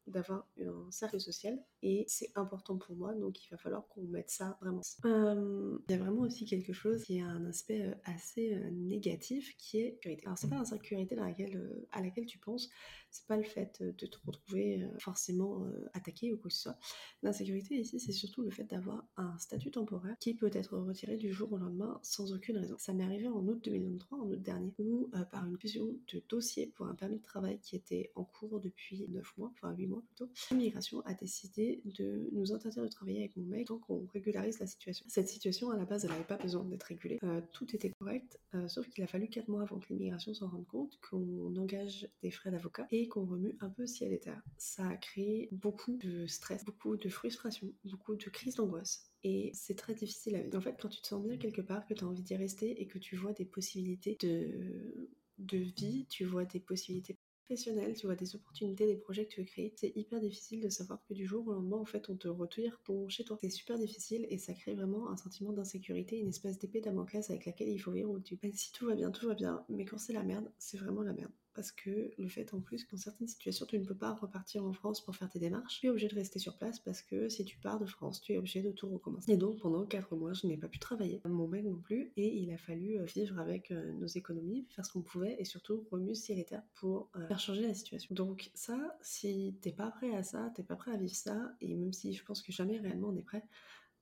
d'avoir 0.07 0.47
un 0.59 0.91
cercle 0.91 1.19
social 1.19 1.57
et 1.81 2.05
c'est 2.07 2.31
important 2.35 2.77
pour 2.77 2.95
moi 2.95 3.13
donc 3.13 3.43
il 3.45 3.49
va 3.49 3.57
falloir 3.57 3.87
qu'on 3.87 4.03
mette 4.03 4.29
ça 4.29 4.57
vraiment. 4.61 4.81
Euh, 5.05 5.77
il 5.87 5.91
y 5.91 5.95
a 5.95 5.97
vraiment 5.97 6.21
aussi 6.21 6.45
quelque 6.45 6.73
chose 6.73 7.03
qui 7.03 7.21
a 7.21 7.25
un 7.25 7.45
aspect 7.45 7.81
euh, 7.81 7.95
assez 8.05 8.59
négatif 8.71 9.55
qui 9.57 9.79
est 9.79 9.93
sécurité. 9.93 10.25
Alors 10.25 10.37
c'est 10.37 10.49
pas 10.49 10.55
l'insécurité 10.55 11.15
dans 11.15 11.25
laquelle, 11.25 11.85
à 11.91 12.01
laquelle 12.01 12.25
tu 12.25 12.37
penses, 12.37 12.69
c'est 13.13 13.27
pas 13.27 13.37
le 13.37 13.43
fait 13.43 13.81
de 13.81 14.05
te 14.07 14.17
retrouver 14.25 14.85
forcément 14.99 15.65
attaqué 15.93 16.33
ou 16.33 16.37
quoi 16.37 16.49
que 16.49 16.55
ce 16.55 16.63
soit. 16.63 16.77
L'insécurité 17.21 17.75
ici 17.75 17.99
c'est 17.99 18.11
surtout 18.11 18.41
le 18.41 18.51
fait 18.51 18.63
d'avoir 18.63 19.05
un 19.17 19.37
statut 19.37 19.71
temporaire 19.71 20.15
qui 20.19 20.33
peut 20.33 20.51
être 20.53 20.77
retiré 20.77 21.17
du 21.17 21.31
jour 21.31 21.51
au 21.53 21.57
lendemain 21.57 21.99
sans 22.01 22.33
aucune 22.33 22.57
raison. 22.57 22.75
Ça 22.77 22.93
m'est 22.93 23.03
arrivé 23.03 23.27
en 23.27 23.47
août 23.47 23.59
2023, 23.63 24.19
en 24.19 24.29
août 24.29 24.41
dernier, 24.41 24.73
où 24.79 25.09
par 25.31 25.45
une 25.45 25.57
fusion 25.57 25.85
de 26.11 26.23
dossiers 26.29 26.67
pour 26.75 26.87
un 26.87 26.95
permis 26.95 27.17
de 27.17 27.23
travail 27.23 27.59
qui 27.59 27.75
était 27.75 28.11
en 28.15 28.23
cours 28.23 28.59
depuis 28.59 29.05
9 29.09 29.37
mois, 29.37 29.51
enfin 29.53 29.73
8 29.73 29.87
mois 29.87 30.01
plutôt, 30.01 30.29
l'immigration 30.51 31.01
a 31.01 31.13
décidé 31.13 31.81
de 31.85 32.29
nous 32.31 32.53
interdire 32.53 32.83
de 32.83 32.87
travailler 32.87 33.19
avec 33.19 33.35
mon 33.35 33.45
mec 33.45 33.67
tant 33.67 33.77
qu'on 33.77 34.05
régularise 34.13 34.59
la 34.59 34.67
situation. 34.67 35.05
Cette 35.07 35.27
situation, 35.27 35.71
à 35.71 35.77
la 35.77 35.85
base, 35.85 36.05
elle 36.05 36.11
n'avait 36.11 36.23
pas 36.23 36.37
besoin 36.37 36.63
d'être 36.65 36.83
régulée. 36.83 37.19
Euh, 37.23 37.41
tout 37.51 37.73
était 37.75 37.91
correct, 37.91 38.39
euh, 38.55 38.67
sauf 38.67 38.89
qu'il 38.89 39.03
a 39.03 39.07
fallu 39.07 39.27
4 39.27 39.47
mois 39.47 39.61
avant 39.61 39.79
que 39.79 39.87
l'immigration 39.89 40.33
s'en 40.33 40.49
rende 40.49 40.67
compte, 40.67 40.99
qu'on 41.09 41.55
engage 41.55 42.07
des 42.21 42.31
frais 42.31 42.51
d'avocat 42.51 42.87
et 42.91 43.02
qu'on 43.07 43.25
remue 43.25 43.57
un 43.61 43.69
peu 43.69 43.85
si 43.85 44.03
elle 44.03 44.13
était. 44.13 44.31
Ça 44.57 44.87
a 44.87 44.97
créé 44.97 45.49
beaucoup 45.51 45.97
de 45.97 46.27
stress, 46.27 46.65
beaucoup 46.65 46.97
de 46.97 47.09
frustration, 47.09 47.73
beaucoup 47.85 48.15
de 48.15 48.25
crises 48.25 48.55
d'angoisse 48.55 49.13
et 49.23 49.51
c'est 49.53 49.75
très 49.75 49.93
difficile 49.93 50.35
à 50.35 50.41
vivre. 50.41 50.57
En 50.57 50.61
fait, 50.61 50.75
quand 50.79 50.89
tu 50.89 51.01
te 51.01 51.07
sens 51.07 51.23
bien 51.23 51.37
quelque 51.37 51.61
part, 51.61 51.85
que 51.87 51.93
tu 51.93 52.03
as 52.03 52.07
envie 52.07 52.23
d'y 52.23 52.35
rester 52.35 52.81
et 52.81 52.87
que 52.87 52.99
tu 52.99 53.15
vois 53.15 53.33
des 53.33 53.45
possibilités 53.45 54.17
de, 54.21 55.09
de 55.37 55.57
vie, 55.57 56.05
tu 56.09 56.25
vois 56.25 56.45
des 56.45 56.59
possibilités 56.59 57.17
professionnel, 57.45 57.93
tu 57.95 58.05
vois 58.05 58.15
des 58.15 58.35
opportunités, 58.35 58.85
des 58.85 58.95
projets 58.95 59.25
que 59.25 59.33
tu 59.33 59.41
veux 59.41 59.45
créer, 59.45 59.73
c'est 59.75 59.91
hyper 59.95 60.19
difficile 60.19 60.61
de 60.61 60.69
savoir 60.69 61.03
que 61.07 61.13
du 61.13 61.25
jour 61.25 61.45
au 61.47 61.53
lendemain, 61.53 61.77
en 61.77 61.85
fait, 61.85 62.09
on 62.09 62.15
te 62.15 62.27
retire 62.27 62.79
ton 62.85 63.09
chez 63.09 63.23
toi. 63.25 63.37
C'est 63.39 63.49
super 63.49 63.77
difficile 63.77 64.25
et 64.29 64.37
ça 64.37 64.53
crée 64.53 64.75
vraiment 64.75 65.09
un 65.09 65.17
sentiment 65.17 65.51
d'insécurité, 65.51 66.17
une 66.17 66.29
espèce 66.29 66.57
d'épée 66.57 66.81
Damoclès 66.81 67.29
avec 67.29 67.45
laquelle 67.45 67.69
il 67.69 67.79
faut 67.79 67.91
vivre 67.91 68.11
où 68.11 68.19
tu 68.19 68.39
si 68.53 68.71
tout 68.71 68.85
va 68.85 68.95
bien, 68.95 69.11
tout 69.11 69.27
va 69.27 69.35
bien, 69.35 69.63
mais 69.69 69.85
quand 69.85 69.97
c'est 69.97 70.13
la 70.13 70.23
merde, 70.23 70.51
c'est 70.57 70.77
vraiment 70.77 71.03
la 71.03 71.13
merde 71.13 71.31
parce 71.53 71.71
que 71.71 72.11
le 72.17 72.27
fait 72.27 72.53
en 72.53 72.61
plus 72.61 72.85
qu'en 72.85 72.97
certaines 72.97 73.27
situations 73.27 73.65
tu 73.65 73.79
ne 73.79 73.85
peux 73.85 73.95
pas 73.95 74.13
repartir 74.13 74.63
en 74.65 74.73
France 74.73 75.03
pour 75.03 75.15
faire 75.15 75.29
tes 75.29 75.39
démarches, 75.39 75.79
tu 75.79 75.87
es 75.87 75.89
obligé 75.89 76.07
de 76.07 76.15
rester 76.15 76.39
sur 76.39 76.57
place 76.57 76.79
parce 76.79 77.01
que 77.01 77.29
si 77.29 77.45
tu 77.45 77.57
pars 77.57 77.79
de 77.79 77.85
France, 77.85 78.21
tu 78.21 78.33
es 78.33 78.37
obligé 78.37 78.61
de 78.61 78.71
tout 78.71 78.89
recommencer. 78.89 79.31
Et 79.31 79.37
donc 79.37 79.59
pendant 79.59 79.85
4 79.85 80.15
mois, 80.15 80.33
je 80.33 80.47
n'ai 80.47 80.57
pas 80.57 80.67
pu 80.67 80.79
travailler, 80.79 81.21
mon 81.25 81.47
mec 81.47 81.63
non 81.63 81.77
plus, 81.77 82.11
et 82.17 82.35
il 82.37 82.51
a 82.51 82.57
fallu 82.57 82.99
euh, 82.99 83.05
vivre 83.05 83.39
avec 83.39 83.71
euh, 83.71 83.91
nos 83.93 84.07
économies, 84.07 84.67
faire 84.69 84.85
ce 84.85 84.91
qu'on 84.91 85.01
pouvait 85.01 85.35
et 85.39 85.45
surtout 85.45 85.87
remuer 85.91 86.13
si 86.15 86.31
elle 86.33 86.43
pour 86.75 87.09
euh, 87.15 87.27
faire 87.27 87.39
changer 87.39 87.61
la 87.67 87.73
situation. 87.73 88.13
Donc 88.13 88.51
ça, 88.53 88.97
si 89.01 89.55
t'es 89.61 89.71
pas 89.71 89.91
prêt 89.91 90.15
à 90.15 90.23
ça, 90.23 90.51
t'es 90.55 90.63
pas 90.63 90.75
prêt 90.75 90.91
à 90.91 90.97
vivre 90.97 91.15
ça, 91.15 91.55
et 91.61 91.73
même 91.75 91.93
si 91.93 92.13
je 92.13 92.23
pense 92.23 92.41
que 92.41 92.51
jamais 92.51 92.79
réellement 92.79 93.09
on 93.09 93.15
est 93.15 93.23
prêt, 93.23 93.43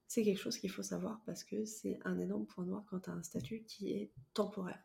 c'est 0.07 0.23
quelque 0.23 0.39
chose 0.39 0.57
qu'il 0.57 0.69
faut 0.69 0.83
savoir 0.83 1.21
parce 1.25 1.43
que 1.43 1.63
c'est 1.65 1.99
un 2.03 2.19
énorme 2.19 2.45
point 2.45 2.65
noir 2.65 2.83
quand 2.89 3.01
tu 3.01 3.09
as 3.09 3.13
un 3.13 3.23
statut 3.23 3.63
qui 3.63 3.91
est 3.93 4.11
temporaire. 4.33 4.83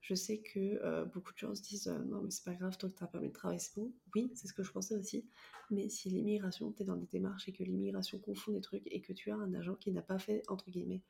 Je 0.00 0.14
sais 0.14 0.38
que 0.38 0.58
euh, 0.58 1.04
beaucoup 1.04 1.32
de 1.32 1.38
gens 1.38 1.54
se 1.54 1.62
disent 1.62 1.88
euh, 1.88 1.98
non, 2.04 2.22
mais 2.22 2.30
c'est 2.30 2.44
pas 2.44 2.54
grave, 2.54 2.76
tant 2.78 2.88
que 2.88 2.96
tu 2.96 3.04
as 3.04 3.08
permis 3.08 3.28
de 3.28 3.32
travailler, 3.32 3.58
c'est 3.60 3.74
bon. 3.74 3.92
Oui, 4.14 4.30
c'est 4.34 4.46
ce 4.46 4.52
que 4.54 4.62
je 4.62 4.70
pensais 4.70 4.94
aussi. 4.94 5.26
Mais 5.70 5.88
si 5.88 6.08
l'immigration, 6.08 6.72
tu 6.72 6.82
es 6.82 6.86
dans 6.86 6.96
des 6.96 7.06
démarches 7.06 7.48
et 7.48 7.52
que 7.52 7.62
l'immigration 7.62 8.18
confond 8.18 8.52
des 8.52 8.60
trucs 8.60 8.86
et 8.86 9.00
que 9.00 9.12
tu 9.12 9.30
as 9.30 9.36
un 9.36 9.52
agent 9.54 9.74
qui 9.74 9.90
n'a 9.90 10.02
pas 10.02 10.18
fait, 10.18 10.42
entre 10.48 10.70
guillemets, 10.70 11.02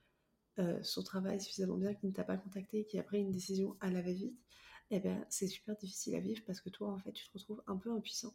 euh, 0.59 0.83
son 0.83 1.03
travail 1.03 1.41
suffisamment 1.41 1.77
bien, 1.77 1.95
qui 1.95 2.07
ne 2.07 2.12
t'a 2.12 2.25
pas 2.25 2.37
contacté, 2.37 2.85
qui 2.85 2.99
a 2.99 3.03
pris 3.03 3.21
une 3.21 3.31
décision 3.31 3.77
à 3.81 3.91
la 3.91 4.03
va-vite, 4.03 4.37
eh 4.91 4.99
ben, 5.01 5.25
c'est 5.29 5.47
super 5.47 5.77
difficile 5.77 6.17
à 6.17 6.21
vivre 6.21 6.43
parce 6.47 6.61
que 6.61 6.71
toi, 6.71 6.89
en 6.89 6.99
fait, 6.99 7.12
tu 7.12 7.29
te 7.29 7.33
retrouves 7.35 7.62
un 7.67 7.77
peu 7.77 7.93
impuissant 7.93 8.35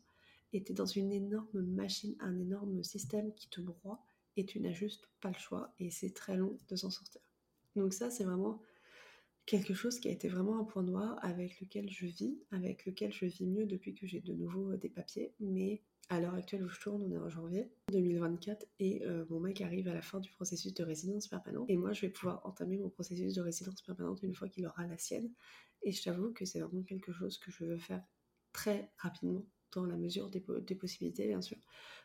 et 0.53 0.63
tu 0.63 0.71
es 0.71 0.75
dans 0.75 0.85
une 0.85 1.11
énorme 1.11 1.61
machine, 1.61 2.15
un 2.19 2.39
énorme 2.39 2.83
système 2.83 3.33
qui 3.33 3.49
te 3.49 3.59
broie 3.59 4.01
et 4.37 4.45
tu 4.45 4.59
n'as 4.59 4.71
juste 4.71 5.09
pas 5.19 5.29
le 5.29 5.37
choix 5.37 5.73
et 5.79 5.89
c'est 5.89 6.13
très 6.13 6.37
long 6.37 6.57
de 6.69 6.75
s'en 6.75 6.89
sortir. 6.89 7.21
Donc 7.75 7.93
ça, 7.93 8.09
c'est 8.09 8.23
vraiment 8.23 8.61
quelque 9.45 9.73
chose 9.73 9.99
qui 9.99 10.07
a 10.07 10.11
été 10.11 10.27
vraiment 10.27 10.59
un 10.59 10.63
point 10.63 10.83
noir 10.83 11.17
avec 11.21 11.59
lequel 11.59 11.89
je 11.89 12.05
vis, 12.05 12.37
avec 12.51 12.85
lequel 12.85 13.11
je 13.11 13.25
vis 13.25 13.45
mieux 13.45 13.65
depuis 13.65 13.93
que 13.93 14.07
j'ai 14.07 14.21
de 14.21 14.33
nouveau 14.33 14.71
euh, 14.71 14.77
des 14.77 14.89
papiers. 14.89 15.33
Mais 15.39 15.83
à 16.09 16.19
l'heure 16.19 16.35
actuelle 16.35 16.63
où 16.63 16.69
je 16.69 16.79
tourne, 16.79 17.03
on 17.03 17.11
est 17.11 17.17
en 17.17 17.29
janvier 17.29 17.71
2024 17.91 18.65
et 18.79 19.05
euh, 19.05 19.25
mon 19.29 19.39
mec 19.39 19.61
arrive 19.61 19.87
à 19.87 19.93
la 19.93 20.01
fin 20.01 20.19
du 20.19 20.29
processus 20.31 20.73
de 20.73 20.83
résidence 20.83 21.27
permanente. 21.27 21.69
Et 21.69 21.77
moi, 21.77 21.93
je 21.93 22.01
vais 22.01 22.09
pouvoir 22.09 22.45
entamer 22.45 22.77
mon 22.77 22.89
processus 22.89 23.33
de 23.33 23.41
résidence 23.41 23.81
permanente 23.81 24.21
une 24.23 24.35
fois 24.35 24.49
qu'il 24.49 24.65
aura 24.65 24.85
la 24.87 24.97
sienne. 24.97 25.31
Et 25.81 25.91
je 25.91 26.03
t'avoue 26.03 26.31
que 26.31 26.45
c'est 26.45 26.59
vraiment 26.59 26.83
quelque 26.83 27.11
chose 27.11 27.37
que 27.37 27.51
je 27.51 27.65
veux 27.65 27.77
faire 27.77 28.03
très 28.53 28.91
rapidement 28.97 29.45
dans 29.73 29.85
la 29.85 29.97
mesure 29.97 30.29
des, 30.29 30.43
des, 30.61 30.75
possibilités, 30.75 31.27
bien 31.27 31.41
sûr. 31.41 31.57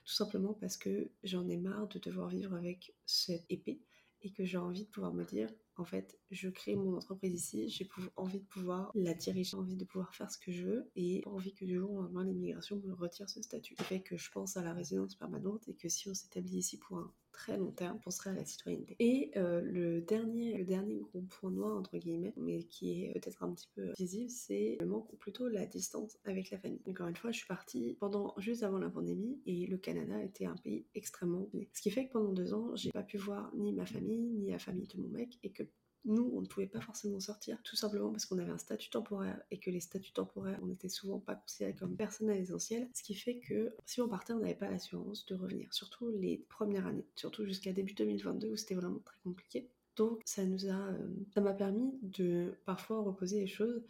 Tout 0.05 0.15
simplement 0.15 0.55
parce 0.55 0.77
que 0.77 1.11
j'en 1.23 1.47
ai 1.49 1.59
marre 1.59 1.87
de 1.89 1.99
devoir 1.99 2.29
vivre 2.29 2.55
avec 2.55 2.95
cette 3.05 3.45
épée 3.51 3.83
et 4.23 4.31
que 4.31 4.45
j'ai 4.45 4.59
envie 4.59 4.85
de 4.85 4.89
pouvoir 4.91 5.15
me 5.15 5.25
dire, 5.25 5.49
en 5.77 5.85
fait, 5.85 6.19
je 6.31 6.49
crée 6.49 6.75
mon 6.75 6.97
entreprise 6.97 7.35
ici, 7.35 7.69
j'ai 7.69 7.89
envie 8.17 8.41
de 8.41 8.47
pouvoir 8.47 8.91
la 8.95 9.15
diriger, 9.15 9.51
j'ai 9.51 9.57
envie 9.57 9.77
de 9.77 9.85
pouvoir 9.85 10.15
faire 10.15 10.31
ce 10.31 10.39
que 10.39 10.51
je 10.51 10.65
veux 10.65 10.91
et 10.97 11.23
envie 11.27 11.55
que 11.55 11.65
du 11.65 11.77
jour 11.77 11.91
au 11.93 12.03
lendemain 12.03 12.25
l'immigration 12.25 12.77
me 12.77 12.93
retire 12.93 13.31
ce 13.31 13.41
statut. 13.43 13.77
Ce 13.79 13.85
fait 13.85 14.01
que 14.01 14.17
je 14.17 14.31
pense 14.31 14.57
à 14.57 14.63
la 14.63 14.73
résidence 14.73 15.15
permanente 15.15 15.69
et 15.69 15.75
que 15.75 15.89
si 15.89 16.09
on 16.09 16.15
s'établit 16.15 16.59
ici 16.59 16.79
pour 16.79 16.99
un 16.99 17.13
très 17.39 17.57
long 17.57 17.71
terme, 17.71 18.01
penserait 18.01 18.31
à 18.31 18.35
la 18.35 18.45
citoyenneté. 18.45 18.97
Et 18.99 19.31
euh, 19.37 19.61
le 19.61 20.01
dernier, 20.01 20.59
le 20.59 20.65
dernier 20.65 20.97
gros 20.97 21.23
point 21.23 21.53
noir 21.53 21.77
entre 21.77 21.97
guillemets, 21.97 22.35
mais 22.37 22.65
qui 22.65 23.05
est 23.05 23.13
peut-être 23.13 23.45
un 23.45 23.53
petit 23.53 23.69
peu 23.77 23.93
visible, 23.97 24.29
c'est 24.29 24.77
le 24.81 24.87
manque 24.87 25.13
ou 25.13 25.17
plutôt 25.17 25.49
la 25.49 25.65
distance 25.65 26.19
avec 26.25 26.51
la 26.51 26.59
famille. 26.59 26.81
Encore 26.89 27.07
une 27.07 27.17
fois, 27.17 27.31
je 27.31 27.39
suis 27.39 27.47
partie 27.47 27.97
pendant 28.01 28.35
juste 28.39 28.65
avant 28.65 28.79
la 28.79 28.91
pandémie 28.91 29.41
et 29.47 29.67
le 29.67 29.79
Canada 29.79 30.21
était 30.21 30.47
un 30.47 30.57
pays 30.57 30.85
extrêmement 30.97 31.49
Ce 31.73 31.81
qui 31.81 31.91
fait 31.91 32.09
que 32.09 32.13
pendant 32.13 32.33
deux 32.33 32.55
ans, 32.55 32.75
j'ai 32.75 32.91
pas 32.91 33.05
pu 33.05 33.19
voir 33.19 33.53
ni 33.55 33.73
ma 33.73 33.87
famille 33.87 34.31
ni 34.31 34.51
la 34.51 34.59
famille 34.59 34.89
de 34.89 35.01
mon 35.01 35.09
mec 35.09 35.39
et 35.45 35.51
que 35.51 35.63
nous, 36.09 36.31
on 36.35 36.41
ne 36.41 36.47
pouvait 36.47 36.67
pas 36.67 36.81
forcément 36.81 37.21
sortir, 37.21 37.59
tout 37.63 37.77
simplement 37.77 38.11
parce 38.11 38.27
qu'on 38.27 38.39
avait 38.39 38.51
un 38.51 38.59
statut 38.59 38.91
temporaire 38.91 39.41
et 39.51 39.59
que 39.59 39.71
les 39.71 39.81
statuts 39.81 40.13
temporaires, 40.13 40.59
on 40.63 40.67
n'était 40.67 40.89
souvent 40.89 41.21
pas 41.21 41.35
considérés 41.35 41.75
comme 41.75 41.97
personnel 41.97 42.41
essentiel, 42.41 42.89
ce 42.95 43.03
qui 43.03 43.15
fait 43.15 43.39
que 43.39 43.75
si 43.85 44.01
on 44.01 44.09
partait, 44.09 44.33
on 44.33 44.41
n'avait 44.41 44.55
pas 44.55 44.71
l'assurance 44.71 45.27
de 45.27 45.35
revenir, 45.35 45.73
surtout 45.73 46.11
les 46.11 46.39
premières 46.49 46.87
années, 46.87 47.07
surtout 47.15 47.45
jusqu'à 47.45 47.73
début 47.73 47.95
2022 47.95 48.51
où 48.51 48.57
c'était 48.57 48.75
vraiment 48.75 49.01
très 49.05 49.19
compliqué. 49.23 49.69
Donc 49.97 50.21
ça 50.25 50.45
nous 50.45 50.67
a, 50.67 50.91
euh, 50.93 51.09
ça 51.35 51.41
m'a 51.41 51.53
permis 51.53 51.93
de 52.03 52.55
parfois 52.65 53.03
reposer 53.03 53.41
les 53.41 53.49
choses 53.49 53.83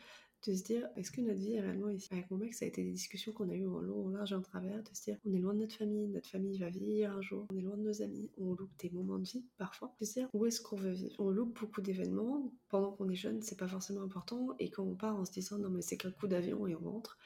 de 0.46 0.54
se 0.54 0.62
dire 0.62 0.88
est-ce 0.96 1.10
que 1.10 1.20
notre 1.20 1.38
vie 1.38 1.54
est 1.54 1.60
réellement 1.60 1.88
ici? 1.88 2.08
Avec 2.12 2.30
mon 2.30 2.36
mec, 2.36 2.54
ça 2.54 2.64
a 2.64 2.68
été 2.68 2.82
des 2.82 2.92
discussions 2.92 3.32
qu'on 3.32 3.48
a 3.48 3.54
eues 3.54 3.66
en 3.66 3.80
long, 3.80 4.06
en 4.06 4.08
large 4.10 4.32
et 4.32 4.36
en 4.36 4.42
travers, 4.42 4.82
de 4.82 4.88
se 4.92 5.02
dire 5.04 5.18
on 5.26 5.32
est 5.32 5.38
loin 5.38 5.54
de 5.54 5.60
notre 5.60 5.74
famille, 5.74 6.06
notre 6.08 6.28
famille 6.28 6.58
va 6.58 6.70
vieillir 6.70 7.12
un 7.12 7.22
jour, 7.22 7.46
on 7.50 7.56
est 7.56 7.62
loin 7.62 7.76
de 7.76 7.82
nos 7.82 8.02
amis, 8.02 8.30
on 8.38 8.54
loupe 8.54 8.76
des 8.78 8.90
moments 8.90 9.18
de 9.18 9.24
vie 9.24 9.44
parfois. 9.56 9.94
De 10.00 10.06
se 10.06 10.14
dire 10.14 10.28
où 10.32 10.46
est-ce 10.46 10.60
qu'on 10.60 10.76
veut 10.76 10.92
vivre? 10.92 11.14
On 11.18 11.30
loupe 11.30 11.58
beaucoup 11.60 11.80
d'événements, 11.80 12.52
pendant 12.68 12.92
qu'on 12.92 13.08
est 13.08 13.16
jeune, 13.16 13.42
c'est 13.42 13.58
pas 13.58 13.68
forcément 13.68 14.02
important, 14.02 14.54
et 14.58 14.70
quand 14.70 14.84
on 14.84 14.94
part 14.94 15.16
en 15.16 15.24
se 15.24 15.32
disant 15.32 15.58
non 15.58 15.70
mais 15.70 15.82
c'est 15.82 15.96
qu'un 15.96 16.10
coup 16.10 16.28
d'avion 16.28 16.66
et 16.66 16.74
on 16.74 16.90
rentre, 16.90 17.18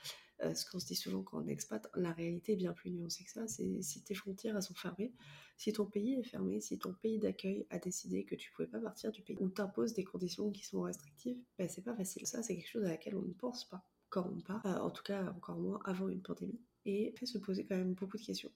euh, 0.43 0.55
ce 0.55 0.69
qu'on 0.69 0.79
se 0.79 0.87
dit 0.87 0.97
souvent 0.97 1.23
quand 1.23 1.43
on 1.43 1.47
est 1.47 1.53
expat, 1.53 1.89
la 1.95 2.13
réalité 2.13 2.53
est 2.53 2.57
bien 2.57 2.73
plus 2.73 2.91
nuancée 2.91 3.25
que 3.25 3.31
ça. 3.31 3.47
C'est 3.47 3.83
si 3.83 4.03
tes 4.03 4.15
frontières 4.15 4.61
sont 4.63 4.75
fermées, 4.75 5.13
si 5.57 5.73
ton 5.73 5.87
pays 5.87 6.15
est 6.15 6.23
fermé, 6.23 6.61
si 6.61 6.79
ton 6.79 6.93
pays 6.95 7.19
d'accueil 7.19 7.67
a 7.71 7.79
décidé 7.79 8.25
que 8.25 8.35
tu 8.35 8.51
pouvais 8.53 8.69
pas 8.69 8.81
partir 8.81 9.13
du 9.13 9.23
pays 9.23 9.37
ou 9.41 9.49
t'impose 9.49 9.93
des 9.95 10.05
conditions 10.05 10.51
qui 10.51 10.65
sont 10.65 10.83
restrictives, 10.83 11.39
ben 11.59 11.69
c'est 11.69 11.83
pas 11.83 11.95
facile. 11.95 12.27
Ça, 12.27 12.43
c'est 12.43 12.57
quelque 12.57 12.71
chose 12.71 12.85
à 12.85 12.91
laquelle 12.91 13.17
on 13.17 13.23
ne 13.23 13.33
pense 13.33 13.69
pas 13.69 13.85
quand 14.09 14.29
on 14.31 14.41
part, 14.41 14.67
euh, 14.67 14.79
en 14.79 14.91
tout 14.91 15.03
cas 15.03 15.25
encore 15.31 15.59
moins 15.59 15.81
avant 15.85 16.09
une 16.09 16.23
pandémie, 16.23 16.61
et 16.85 17.15
fait 17.17 17.27
se 17.27 17.39
poser 17.39 17.65
quand 17.65 17.77
même 17.77 17.95
beaucoup 17.95 18.19
de 18.19 18.23
questions. 18.23 18.53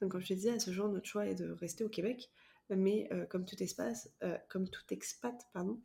Donc, 0.00 0.12
comme 0.12 0.20
je 0.20 0.28
te 0.28 0.34
disais, 0.34 0.50
à 0.50 0.58
ce 0.58 0.72
jour, 0.72 0.88
notre 0.88 1.06
choix 1.06 1.26
est 1.26 1.34
de 1.34 1.50
rester 1.50 1.84
au 1.84 1.88
Québec, 1.88 2.30
mais 2.68 3.08
euh, 3.12 3.24
comme 3.26 3.44
tout 3.44 3.60
espace, 3.62 4.12
comme 4.48 4.68
tout 4.68 4.82
expat, 4.90 5.34
pardon, 5.52 5.80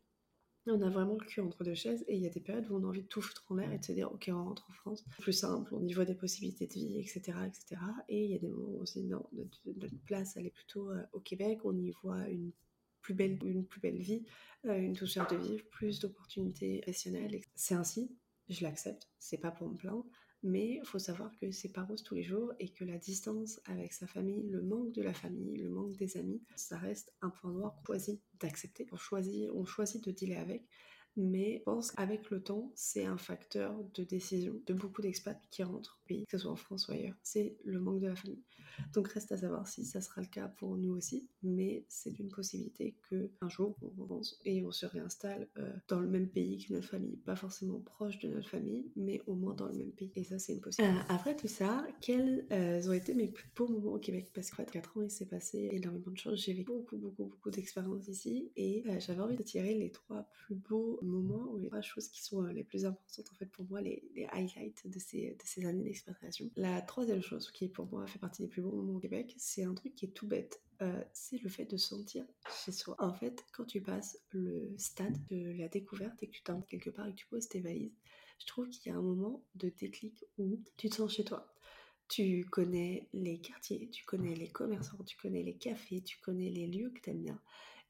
on 0.71 0.81
a 0.81 0.89
vraiment 0.89 1.17
le 1.19 1.25
cul 1.25 1.41
entre 1.41 1.63
deux 1.63 1.75
chaises 1.75 2.03
et 2.07 2.15
il 2.15 2.21
y 2.21 2.27
a 2.27 2.29
des 2.29 2.39
périodes 2.39 2.69
où 2.69 2.75
on 2.75 2.83
a 2.83 2.87
envie 2.87 3.03
de 3.03 3.07
tout 3.07 3.21
foutre 3.21 3.45
en 3.49 3.55
l'air 3.55 3.71
et 3.71 3.79
de 3.79 3.85
se 3.85 3.91
dire 3.91 4.11
ok 4.11 4.29
on 4.33 4.43
rentre 4.43 4.67
en 4.69 4.73
France, 4.73 5.05
plus 5.19 5.33
simple, 5.33 5.73
on 5.73 5.85
y 5.85 5.93
voit 5.93 6.05
des 6.05 6.15
possibilités 6.15 6.67
de 6.67 6.73
vie, 6.73 6.99
etc. 6.99 7.37
etc. 7.45 7.81
Et 8.09 8.25
il 8.25 8.31
y 8.31 8.35
a 8.35 8.39
des 8.39 8.47
moments 8.47 8.69
où 8.69 8.81
on 8.81 8.85
se 8.85 8.99
dit 8.99 9.05
non, 9.05 9.25
notre, 9.33 9.61
place 10.05 10.35
elle 10.37 10.47
est 10.47 10.51
plutôt 10.51 10.91
euh, 10.91 11.01
au 11.13 11.19
Québec, 11.19 11.59
on 11.63 11.77
y 11.77 11.91
voit 12.03 12.27
une 12.29 12.51
plus 13.01 13.13
belle, 13.13 13.39
une 13.43 13.65
plus 13.65 13.79
belle 13.79 13.99
vie, 13.99 14.25
euh, 14.65 14.77
une 14.77 14.93
douceur 14.93 15.27
de 15.27 15.37
vivre, 15.37 15.63
plus 15.69 15.99
d'opportunités 15.99 16.81
professionnelles. 16.81 17.39
C'est 17.55 17.75
ainsi, 17.75 18.11
je 18.49 18.63
l'accepte, 18.63 19.07
c'est 19.19 19.37
pas 19.37 19.51
pour 19.51 19.69
me 19.69 19.75
plaindre, 19.75 20.05
mais 20.47 20.79
il 20.81 20.85
faut 20.85 20.99
savoir 20.99 21.31
que 21.39 21.51
c'est 21.51 21.71
pas 21.71 21.83
rose 21.83 22.03
tous 22.03 22.15
les 22.15 22.23
jours 22.23 22.53
et 22.59 22.69
que 22.69 22.83
la 22.83 22.97
distance 22.97 23.59
avec 23.65 23.93
sa 23.93 24.07
famille, 24.07 24.43
le 24.49 24.61
manque 24.61 24.93
de 24.93 25.01
la 25.01 25.13
famille, 25.13 25.57
le 25.57 25.69
manque 25.69 25.97
des 25.97 26.17
amis, 26.17 26.41
ça 26.55 26.77
reste 26.77 27.13
un 27.21 27.29
point 27.29 27.51
noir 27.51 27.75
qu'on 27.75 27.85
choisit 27.85 28.21
d'accepter. 28.39 28.87
On 28.91 28.97
choisit, 28.97 29.49
on 29.53 29.65
choisit 29.65 30.03
de 30.03 30.11
dealer 30.11 30.37
avec 30.37 30.67
mais 31.17 31.57
je 31.57 31.63
pense 31.63 31.91
qu'avec 31.91 32.29
le 32.29 32.43
temps, 32.43 32.71
c'est 32.75 33.03
un 33.03 33.17
facteur 33.17 33.83
de 33.95 34.03
décision 34.03 34.61
de 34.67 34.73
beaucoup 34.73 35.01
d'expats 35.01 35.41
qui 35.49 35.63
rentrent 35.63 35.99
au 36.03 36.07
pays, 36.07 36.25
que 36.27 36.37
ce 36.37 36.43
soit 36.43 36.51
en 36.51 36.55
France 36.55 36.87
ou 36.87 36.91
ailleurs. 36.91 37.15
C'est 37.23 37.57
le 37.63 37.79
manque 37.79 37.99
de 37.99 38.07
la 38.07 38.15
famille. 38.15 38.43
Donc 38.93 39.07
reste 39.09 39.31
à 39.31 39.37
savoir 39.37 39.67
si 39.67 39.85
ça 39.85 40.01
sera 40.01 40.21
le 40.21 40.27
cas 40.27 40.47
pour 40.47 40.77
nous 40.77 40.95
aussi, 40.95 41.27
mais 41.43 41.85
c'est 41.87 42.19
une 42.19 42.29
possibilité 42.29 42.95
que 43.09 43.29
un 43.41 43.49
jour 43.49 43.75
on 43.81 44.03
avance 44.03 44.39
et 44.45 44.63
on 44.63 44.71
se 44.71 44.85
réinstalle 44.85 45.47
euh, 45.57 45.71
dans 45.87 45.99
le 45.99 46.07
même 46.07 46.27
pays 46.27 46.65
que 46.65 46.73
notre 46.73 46.87
famille, 46.87 47.17
pas 47.17 47.35
forcément 47.35 47.79
proche 47.79 48.19
de 48.19 48.29
notre 48.29 48.49
famille, 48.49 48.91
mais 48.95 49.21
au 49.27 49.35
moins 49.35 49.53
dans 49.53 49.67
le 49.67 49.75
même 49.75 49.91
pays. 49.91 50.11
Et 50.15 50.23
ça, 50.23 50.39
c'est 50.39 50.53
une 50.53 50.61
possibilité. 50.61 50.97
Euh, 50.97 51.03
après 51.09 51.35
tout 51.35 51.47
ça, 51.47 51.85
quels 52.01 52.45
euh, 52.51 52.87
ont 52.87 52.93
été 52.93 53.13
mes 53.13 53.27
plus 53.27 53.49
beaux 53.55 53.67
moments 53.67 53.93
au 53.93 53.99
Québec? 53.99 54.31
Parce 54.33 54.51
fait, 54.51 54.69
4 54.69 54.97
ans, 54.97 55.01
il 55.01 55.11
s'est 55.11 55.25
passé 55.25 55.69
énormément 55.71 56.11
de 56.11 56.17
choses. 56.17 56.43
J'ai 56.43 56.53
vécu 56.53 56.71
beaucoup, 56.71 56.97
beaucoup, 56.97 57.25
beaucoup 57.25 57.51
d'expériences 57.51 58.07
ici 58.07 58.51
et 58.55 58.83
j'avais 58.99 59.21
envie 59.21 59.37
de 59.37 59.43
tirer 59.43 59.73
les 59.73 59.91
trois 59.91 60.27
plus 60.45 60.55
beaux 60.55 60.99
moments 61.01 61.51
ou 61.51 61.57
les 61.57 61.67
trois 61.67 61.81
choses 61.81 62.07
qui 62.09 62.23
sont 62.23 62.41
les 62.43 62.63
plus 62.63 62.85
importantes 62.85 63.31
en 63.31 63.35
fait 63.35 63.45
pour 63.45 63.65
moi, 63.69 63.81
les, 63.81 64.03
les 64.15 64.25
highlights 64.31 64.87
de 64.87 64.99
ces, 64.99 65.31
de 65.31 65.43
ces 65.43 65.65
années 65.65 65.83
d'expatriation. 65.83 66.49
La 66.55 66.81
troisième 66.81 67.21
chose 67.21 67.51
qui 67.51 67.67
pour 67.67 67.85
moi 67.87 68.05
fait 68.07 68.19
partie 68.19 68.41
des 68.41 68.47
plus 68.47 68.61
beaux 68.61 68.66
au 68.67 68.99
Québec, 68.99 69.33
c'est 69.37 69.63
un 69.63 69.73
truc 69.73 69.95
qui 69.95 70.05
est 70.05 70.09
tout 70.13 70.27
bête. 70.27 70.61
Euh, 70.81 71.03
c'est 71.11 71.41
le 71.41 71.49
fait 71.49 71.65
de 71.65 71.77
sentir 71.77 72.23
chez 72.63 72.71
soi. 72.71 72.95
En 72.99 73.13
fait, 73.13 73.43
quand 73.51 73.65
tu 73.65 73.81
passes 73.81 74.19
le 74.29 74.73
stade 74.77 75.17
de 75.25 75.51
la 75.57 75.67
découverte 75.67 76.21
et 76.21 76.27
que 76.27 76.33
tu 76.33 76.43
t'en 76.43 76.61
quelque 76.61 76.91
part 76.91 77.07
et 77.07 77.11
que 77.11 77.17
tu 77.17 77.27
poses 77.27 77.47
tes 77.47 77.61
valises, 77.61 77.95
je 78.39 78.45
trouve 78.45 78.69
qu'il 78.69 78.91
y 78.91 78.95
a 78.95 78.97
un 78.97 79.01
moment 79.01 79.43
de 79.55 79.69
déclic 79.69 80.23
où 80.37 80.61
tu 80.77 80.89
te 80.89 80.95
sens 80.95 81.13
chez 81.13 81.23
toi. 81.23 81.51
Tu 82.07 82.45
connais 82.45 83.09
les 83.11 83.39
quartiers, 83.39 83.89
tu 83.89 84.05
connais 84.05 84.35
les 84.35 84.49
commerçants, 84.49 85.03
tu 85.03 85.17
connais 85.17 85.43
les 85.43 85.55
cafés, 85.55 86.01
tu 86.01 86.19
connais 86.19 86.49
les 86.49 86.67
lieux 86.67 86.91
que 86.91 87.01
tu 87.01 87.09
aimes 87.09 87.23
bien. 87.23 87.41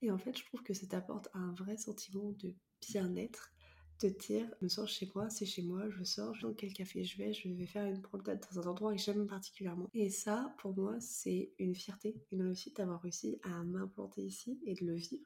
Et 0.01 0.09
en 0.09 0.17
fait, 0.17 0.37
je 0.37 0.45
trouve 0.45 0.63
que 0.63 0.73
ça 0.73 0.87
t'apporte 0.87 1.27
un 1.33 1.51
vrai 1.53 1.77
sentiment 1.77 2.31
de 2.39 2.53
bien-être 2.81 3.51
te 3.97 4.07
dire, 4.07 4.47
je 4.59 4.65
me 4.65 4.69
sens 4.69 4.89
chez 4.89 5.09
moi, 5.15 5.29
c'est 5.29 5.45
chez 5.45 5.63
moi, 5.63 5.89
je 5.89 6.03
sors, 6.03 6.35
dans 6.41 6.53
quel 6.53 6.73
café 6.73 7.03
je 7.03 7.17
vais, 7.17 7.33
je 7.33 7.49
vais 7.49 7.65
faire 7.65 7.85
une 7.85 8.01
promenade 8.01 8.45
dans 8.51 8.61
un 8.61 8.71
endroit 8.71 8.93
que 8.93 9.01
j'aime 9.01 9.25
particulièrement. 9.27 9.89
Et 9.93 10.09
ça, 10.09 10.53
pour 10.59 10.75
moi, 10.75 10.95
c'est 10.99 11.51
une 11.59 11.73
fierté, 11.73 12.15
une 12.31 12.43
réussite 12.43 12.77
d'avoir 12.77 13.01
réussi 13.01 13.39
à 13.43 13.63
m'implanter 13.63 14.21
ici 14.23 14.59
et 14.65 14.75
de 14.75 14.85
le 14.85 14.95
vivre. 14.95 15.25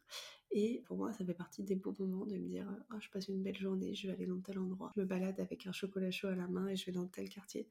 Et 0.52 0.84
pour 0.86 0.98
moi, 0.98 1.14
ça 1.14 1.26
fait 1.26 1.34
partie 1.34 1.64
des 1.64 1.76
beaux 1.76 1.96
moments 2.00 2.26
de 2.26 2.38
me 2.38 2.48
dire, 2.48 2.68
oh, 2.92 2.98
je 3.00 3.10
passe 3.10 3.28
une 3.28 3.42
belle 3.42 3.58
journée, 3.58 3.94
je 3.94 4.08
vais 4.08 4.14
aller 4.14 4.26
dans 4.26 4.40
tel 4.40 4.60
endroit, 4.60 4.92
je 4.96 5.02
me 5.02 5.06
balade 5.06 5.40
avec 5.40 5.68
un 5.68 5.72
chocolat 5.72 6.12
chaud 6.12 6.28
à 6.28 6.36
la 6.36 6.48
main 6.48 6.68
et 6.68 6.76
je 6.76 6.86
vais 6.86 6.92
dans 6.92 7.08
tel 7.08 7.30
quartier. 7.30 7.68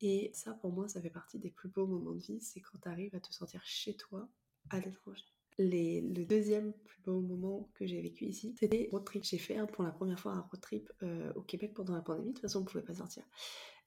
Et 0.00 0.30
ça, 0.32 0.54
pour 0.54 0.72
moi, 0.72 0.88
ça 0.88 1.00
fait 1.00 1.10
partie 1.10 1.38
des 1.38 1.50
plus 1.50 1.68
beaux 1.68 1.86
moments 1.86 2.14
de 2.14 2.20
vie, 2.20 2.40
c'est 2.40 2.60
quand 2.60 2.78
tu 2.82 2.88
arrives 2.88 3.14
à 3.14 3.20
te 3.20 3.32
sentir 3.32 3.60
chez 3.64 3.94
toi 3.94 4.28
à 4.70 4.80
l'étranger 4.80 5.24
le 5.62 6.24
deuxième 6.24 6.72
plus 6.72 7.00
beau 7.04 7.20
moment 7.20 7.70
que 7.74 7.86
j'ai 7.86 8.00
vécu 8.00 8.24
ici, 8.26 8.54
c'était 8.58 8.88
road 8.90 9.04
trip. 9.04 9.24
J'ai 9.24 9.38
fait 9.38 9.58
pour 9.72 9.84
la 9.84 9.90
première 9.90 10.18
fois 10.18 10.32
un 10.32 10.40
road 10.40 10.60
trip 10.60 10.90
euh, 11.02 11.32
au 11.34 11.42
Québec 11.42 11.74
pendant 11.74 11.94
la 11.94 12.00
pandémie. 12.00 12.28
De 12.28 12.34
toute 12.34 12.42
façon, 12.42 12.60
on 12.60 12.64
pouvait 12.64 12.84
pas 12.84 12.94
sortir. 12.94 13.24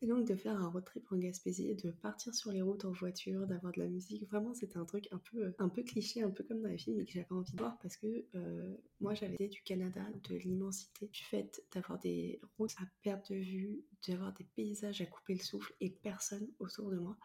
Et 0.01 0.06
donc 0.06 0.27
de 0.27 0.36
faire 0.36 0.60
un 0.60 0.68
road 0.68 0.84
trip 0.84 1.06
en 1.12 1.18
Gaspésie, 1.18 1.75
de 1.75 1.92
partir 1.92 2.36
sur 2.36 2.51
les 2.51 2.62
routes 2.62 2.84
en 2.84 2.92
voiture, 2.92 3.48
d'avoir 3.48 3.72
de 3.72 3.80
la 3.80 3.88
musique, 3.88 4.27
vraiment 4.30 4.53
c'était 4.53 4.77
un 4.77 4.84
truc 4.84 5.08
un 5.12 5.18
peu, 5.18 5.53
un 5.60 5.70
peu 5.70 5.82
cliché, 5.82 6.22
un 6.22 6.30
peu 6.30 6.44
comme 6.44 6.62
dans 6.62 6.68
les 6.68 6.77
films, 6.77 6.98
mais 6.98 7.06
que 7.06 7.13
j'avais 7.13 7.32
envie 7.32 7.53
de 7.53 7.58
voir 7.58 7.77
parce 7.82 7.96
que 7.96 8.25
euh, 8.36 8.75
moi 9.00 9.13
j'avais 9.13 9.36
été 9.36 9.48
du 9.48 9.62
Canada, 9.63 10.01
de 10.30 10.36
l'immensité, 10.36 11.08
du 11.08 11.24
fait 11.24 11.63
d'avoir 11.74 12.00
des 12.00 12.42
routes 12.58 12.75
à 12.80 12.86
perte 13.01 13.32
de 13.32 13.38
vue, 13.38 13.86
d'avoir 14.06 14.34
des 14.34 14.44
paysages 14.44 15.00
à 15.00 15.06
couper 15.06 15.36
le 15.36 15.39
souffle 15.39 15.74
et 15.80 15.89
personne 15.89 16.50
autour 16.60 16.92
de 16.92 16.98
moi. 16.98 17.18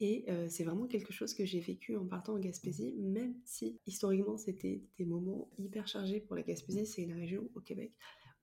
Et 0.00 0.24
euh, 0.28 0.48
c'est 0.48 0.64
vraiment 0.64 0.86
quelque 0.86 1.12
chose 1.12 1.32
que 1.34 1.44
j'ai 1.44 1.60
vécu 1.60 1.96
en 1.96 2.06
partant 2.06 2.34
en 2.34 2.38
Gaspésie, 2.38 2.94
même 2.98 3.34
si 3.44 3.78
historiquement 3.86 4.36
c'était 4.36 4.82
des 4.98 5.04
moments 5.04 5.48
hyper 5.58 5.86
chargés 5.86 6.20
pour 6.20 6.34
la 6.34 6.42
Gaspésie, 6.42 6.86
c'est 6.86 7.02
une 7.02 7.12
région 7.12 7.48
au 7.54 7.60
Québec 7.60 7.92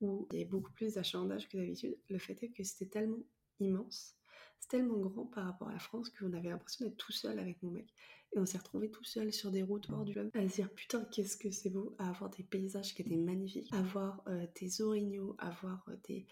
où 0.01 0.27
il 0.31 0.37
y 0.37 0.41
avait 0.41 0.49
beaucoup 0.49 0.71
plus 0.71 0.93
d'achalandage 0.93 1.49
que 1.49 1.57
d'habitude. 1.57 1.97
Le 2.07 2.17
fait 2.17 2.41
est 2.43 2.49
que 2.49 2.63
c'était 2.63 2.85
tellement 2.85 3.19
immense, 3.59 4.15
c'est 4.59 4.69
tellement 4.69 4.99
grand 4.99 5.25
par 5.25 5.45
rapport 5.45 5.67
à 5.67 5.73
la 5.73 5.79
France 5.79 6.09
qu'on 6.09 6.31
avait 6.33 6.49
l'impression 6.49 6.85
d'être 6.85 6.97
tout 6.97 7.11
seul 7.11 7.39
avec 7.39 7.61
mon 7.61 7.71
mec. 7.71 7.87
Et 8.33 8.39
on 8.39 8.45
s'est 8.45 8.59
retrouvé 8.59 8.91
tout 8.91 9.03
seul 9.03 9.33
sur 9.33 9.51
des 9.51 9.63
routes 9.63 9.89
hors 9.89 10.05
du 10.05 10.13
fleuve 10.13 10.29
à 10.35 10.47
se 10.47 10.55
dire 10.55 10.71
putain 10.73 11.03
qu'est-ce 11.05 11.35
que 11.35 11.49
c'est 11.51 11.71
beau, 11.71 11.95
à 11.97 12.09
avoir 12.09 12.29
des 12.29 12.43
paysages 12.43 12.93
qui 12.93 13.01
étaient 13.01 13.17
magnifiques, 13.17 13.67
à 13.73 13.79
avoir 13.79 14.21
euh, 14.27 14.45
des 14.61 14.81
orignaux, 14.81 15.35
à 15.39 15.47
avoir 15.47 15.83
euh, 15.89 15.95
des, 16.07 16.27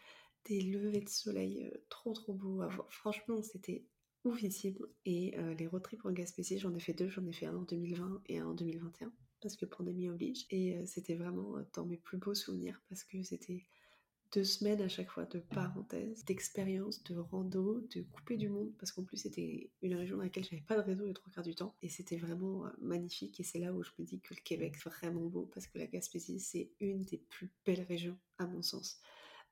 des 0.45 0.61
levées 0.61 1.01
de 1.01 1.09
soleil 1.09 1.69
trop 1.89 2.13
trop 2.13 2.33
beaux. 2.33 2.61
Franchement 2.89 3.41
c'était 3.41 3.83
oufissime. 4.27 4.77
Et 5.05 5.37
euh, 5.37 5.53
les 5.55 5.67
road 5.67 5.83
trips 5.83 6.05
en 6.05 6.11
Gaspésie, 6.11 6.59
j'en 6.59 6.73
ai 6.75 6.79
fait 6.79 6.93
deux. 6.93 7.09
J'en 7.09 7.25
ai 7.25 7.33
fait 7.33 7.45
un 7.45 7.55
en 7.55 7.63
2020 7.63 8.21
et 8.27 8.39
un 8.39 8.47
en 8.47 8.53
2021 8.53 9.11
parce 9.41 9.55
que 9.55 9.65
pandémie 9.65 10.09
oblige. 10.09 10.45
Et 10.49 10.75
euh, 10.75 10.85
c'était 10.85 11.15
vraiment 11.15 11.57
euh, 11.57 11.63
dans 11.73 11.85
mes 11.85 11.97
plus 11.97 12.17
beaux 12.17 12.33
souvenirs 12.33 12.81
parce 12.89 13.03
que 13.03 13.21
c'était 13.23 13.65
deux 14.33 14.43
semaines 14.43 14.81
à 14.81 14.89
chaque 14.89 15.09
fois 15.09 15.25
de 15.25 15.39
parenthèses, 15.39 16.25
d'expériences, 16.25 17.01
de 17.03 17.15
rando, 17.15 17.81
de 17.95 18.01
couper 18.01 18.35
du 18.35 18.49
monde, 18.49 18.73
parce 18.77 18.91
qu'en 18.91 19.03
plus 19.03 19.15
c'était 19.15 19.71
une 19.81 19.95
région 19.95 20.17
dans 20.17 20.23
laquelle 20.23 20.43
j'avais 20.43 20.61
pas 20.61 20.75
de 20.75 20.81
réseau 20.81 21.05
les 21.05 21.13
trois 21.13 21.31
quarts 21.31 21.45
du 21.45 21.55
temps, 21.55 21.73
et 21.81 21.87
c'était 21.87 22.17
vraiment 22.17 22.65
magnifique, 22.81 23.39
et 23.39 23.43
c'est 23.43 23.59
là 23.59 23.71
où 23.71 23.83
je 23.83 23.91
me 23.97 24.03
dis 24.03 24.19
que 24.19 24.33
le 24.33 24.41
Québec 24.41 24.75
est 24.75 24.89
vraiment 24.89 25.25
beau, 25.27 25.49
parce 25.53 25.65
que 25.67 25.77
la 25.77 25.87
Gaspésie 25.87 26.41
c'est 26.41 26.69
une 26.81 27.03
des 27.03 27.19
plus 27.29 27.49
belles 27.65 27.85
régions 27.87 28.17
à 28.37 28.47
mon 28.47 28.61
sens. 28.61 28.99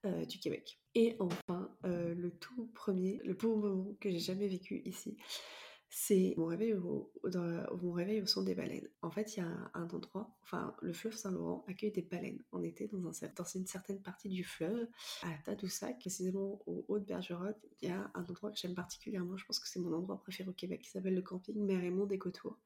Euh, 0.06 0.26
du 0.26 0.38
Québec. 0.38 0.80
Et 0.94 1.16
enfin, 1.20 1.76
euh, 1.84 2.14
le 2.14 2.30
tout 2.30 2.70
premier, 2.76 3.20
le 3.24 3.34
beau 3.34 3.56
moment 3.56 3.96
que 4.00 4.12
j'ai 4.12 4.20
jamais 4.20 4.48
vécu 4.48 4.84
ici, 4.86 5.18
c'est 5.90 6.36
mon 6.38 6.46
réveil 6.46 6.74
au, 6.74 7.12
son 8.28 8.44
des 8.44 8.54
baleines. 8.54 8.88
En 9.02 9.10
fait, 9.10 9.36
il 9.36 9.40
y 9.40 9.44
a 9.44 9.48
un, 9.74 9.90
endroit, 9.90 10.38
enfin, 10.44 10.76
le 10.82 10.94
fleuve 10.94 11.16
Saint-Laurent 11.16 11.66
accueille 11.68 11.92
des 11.92 12.04
baleines. 12.04 12.44
On 12.52 12.62
était 12.64 12.88
dans, 12.88 13.24
un, 13.24 13.30
dans 13.36 13.46
une 13.46 13.66
certaine 13.66 14.02
partie 14.02 14.30
du 14.30 14.44
fleuve, 14.44 14.88
à 15.24 15.30
Tadoussac, 15.44 15.98
précisément 15.98 16.62
au 16.68 16.86
haut 16.88 17.00
de 17.00 17.06
Bergerotte. 17.06 17.58
Il 17.82 17.90
y 17.90 17.92
a 17.92 18.12
un 18.14 18.22
endroit 18.22 18.52
que 18.52 18.58
j'aime 18.58 18.76
particulièrement, 18.76 19.38
je 19.38 19.46
pense 19.46 19.60
que 19.60 19.68
c'est 19.68 19.80
mon 19.80 19.94
endroit 19.94 20.22
préféré 20.22 20.50
au 20.50 20.54
Québec, 20.54 20.82
qui 20.82 20.92
s'appelle 20.92 21.16
le 21.16 21.24
camping 21.24 21.58
Mère 21.66 22.06
des 22.06 22.20
Cotours. 22.20 22.60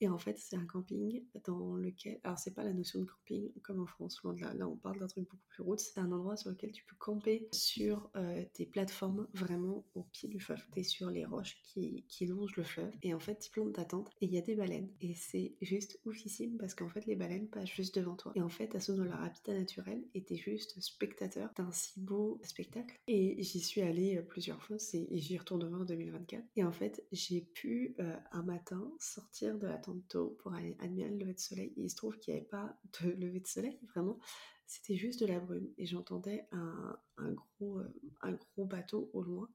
Et 0.00 0.08
en 0.08 0.18
fait, 0.18 0.38
c'est 0.38 0.56
un 0.56 0.66
camping 0.66 1.22
dans 1.46 1.76
lequel. 1.76 2.20
Alors, 2.24 2.38
c'est 2.38 2.54
pas 2.54 2.64
la 2.64 2.72
notion 2.72 3.00
de 3.00 3.06
camping 3.06 3.50
comme 3.62 3.80
en 3.80 3.86
France, 3.86 4.20
loin 4.22 4.34
de 4.34 4.40
là. 4.40 4.54
Là, 4.54 4.68
on 4.68 4.76
parle 4.76 4.98
d'un 4.98 5.06
truc 5.06 5.28
beaucoup 5.28 5.46
plus 5.48 5.62
route. 5.62 5.80
C'est 5.80 5.98
un 5.98 6.10
endroit 6.12 6.36
sur 6.36 6.50
lequel 6.50 6.72
tu 6.72 6.84
peux 6.84 6.96
camper 6.96 7.48
sur 7.52 8.10
euh, 8.16 8.44
des 8.56 8.66
plateformes 8.66 9.28
vraiment 9.34 9.84
au 9.94 10.02
pied 10.02 10.28
du 10.28 10.40
fleuve. 10.40 10.64
T'es 10.72 10.82
sur 10.82 11.10
les 11.10 11.24
roches 11.24 11.56
qui, 11.62 12.04
qui 12.08 12.26
longent 12.26 12.56
le 12.56 12.64
fleuve. 12.64 12.92
Et 13.02 13.14
en 13.14 13.20
fait, 13.20 13.38
tu 13.38 13.50
plantes 13.50 13.74
ta 13.74 13.84
tente 13.84 14.10
et 14.20 14.26
il 14.26 14.32
y 14.32 14.38
a 14.38 14.42
des 14.42 14.54
baleines. 14.54 14.90
Et 15.00 15.14
c'est 15.14 15.54
juste 15.60 16.00
oufissime 16.04 16.56
parce 16.58 16.74
qu'en 16.74 16.88
fait, 16.88 17.06
les 17.06 17.16
baleines 17.16 17.48
passent 17.48 17.70
juste 17.70 17.98
devant 17.98 18.16
toi. 18.16 18.32
Et 18.34 18.42
en 18.42 18.48
fait, 18.48 18.74
elles 18.74 18.82
sont 18.82 18.96
dans 18.96 19.04
leur 19.04 19.22
habitat 19.22 19.54
naturel 19.54 20.02
et 20.14 20.22
t'es 20.22 20.36
juste 20.36 20.80
spectateur 20.80 21.50
d'un 21.56 21.70
si 21.72 22.00
beau 22.00 22.40
spectacle. 22.42 22.98
Et 23.06 23.42
j'y 23.42 23.60
suis 23.60 23.82
allée 23.82 24.16
euh, 24.16 24.22
plusieurs 24.22 24.62
fois 24.62 24.76
et 24.92 25.18
j'y 25.18 25.38
retournerai 25.38 25.74
en 25.74 25.84
2024. 25.84 26.44
Et 26.56 26.64
en 26.64 26.72
fait, 26.72 27.04
j'ai 27.12 27.40
pu 27.40 27.94
euh, 28.00 28.16
un 28.32 28.42
matin 28.42 28.90
sortir 28.98 29.58
de 29.58 29.66
la 29.66 29.78
tente 29.84 30.06
tôt 30.08 30.36
pour 30.40 30.54
aller 30.54 30.76
admirer 30.80 31.10
le 31.10 31.18
lever 31.18 31.34
de 31.34 31.38
soleil. 31.38 31.72
Il 31.76 31.90
se 31.90 31.96
trouve 31.96 32.18
qu'il 32.18 32.34
n'y 32.34 32.40
avait 32.40 32.48
pas 32.48 32.78
de 33.00 33.10
lever 33.18 33.40
de 33.40 33.46
soleil, 33.46 33.78
vraiment. 33.88 34.18
C'était 34.66 34.96
juste 34.96 35.20
de 35.20 35.26
la 35.26 35.40
brume. 35.40 35.68
Et 35.78 35.86
j'entendais 35.86 36.46
un, 36.52 36.98
gros, 37.32 37.78
euh, 37.78 37.94
un 38.22 38.32
gros 38.32 38.64
bateau 38.64 39.10
au 39.12 39.22
loin. 39.22 39.48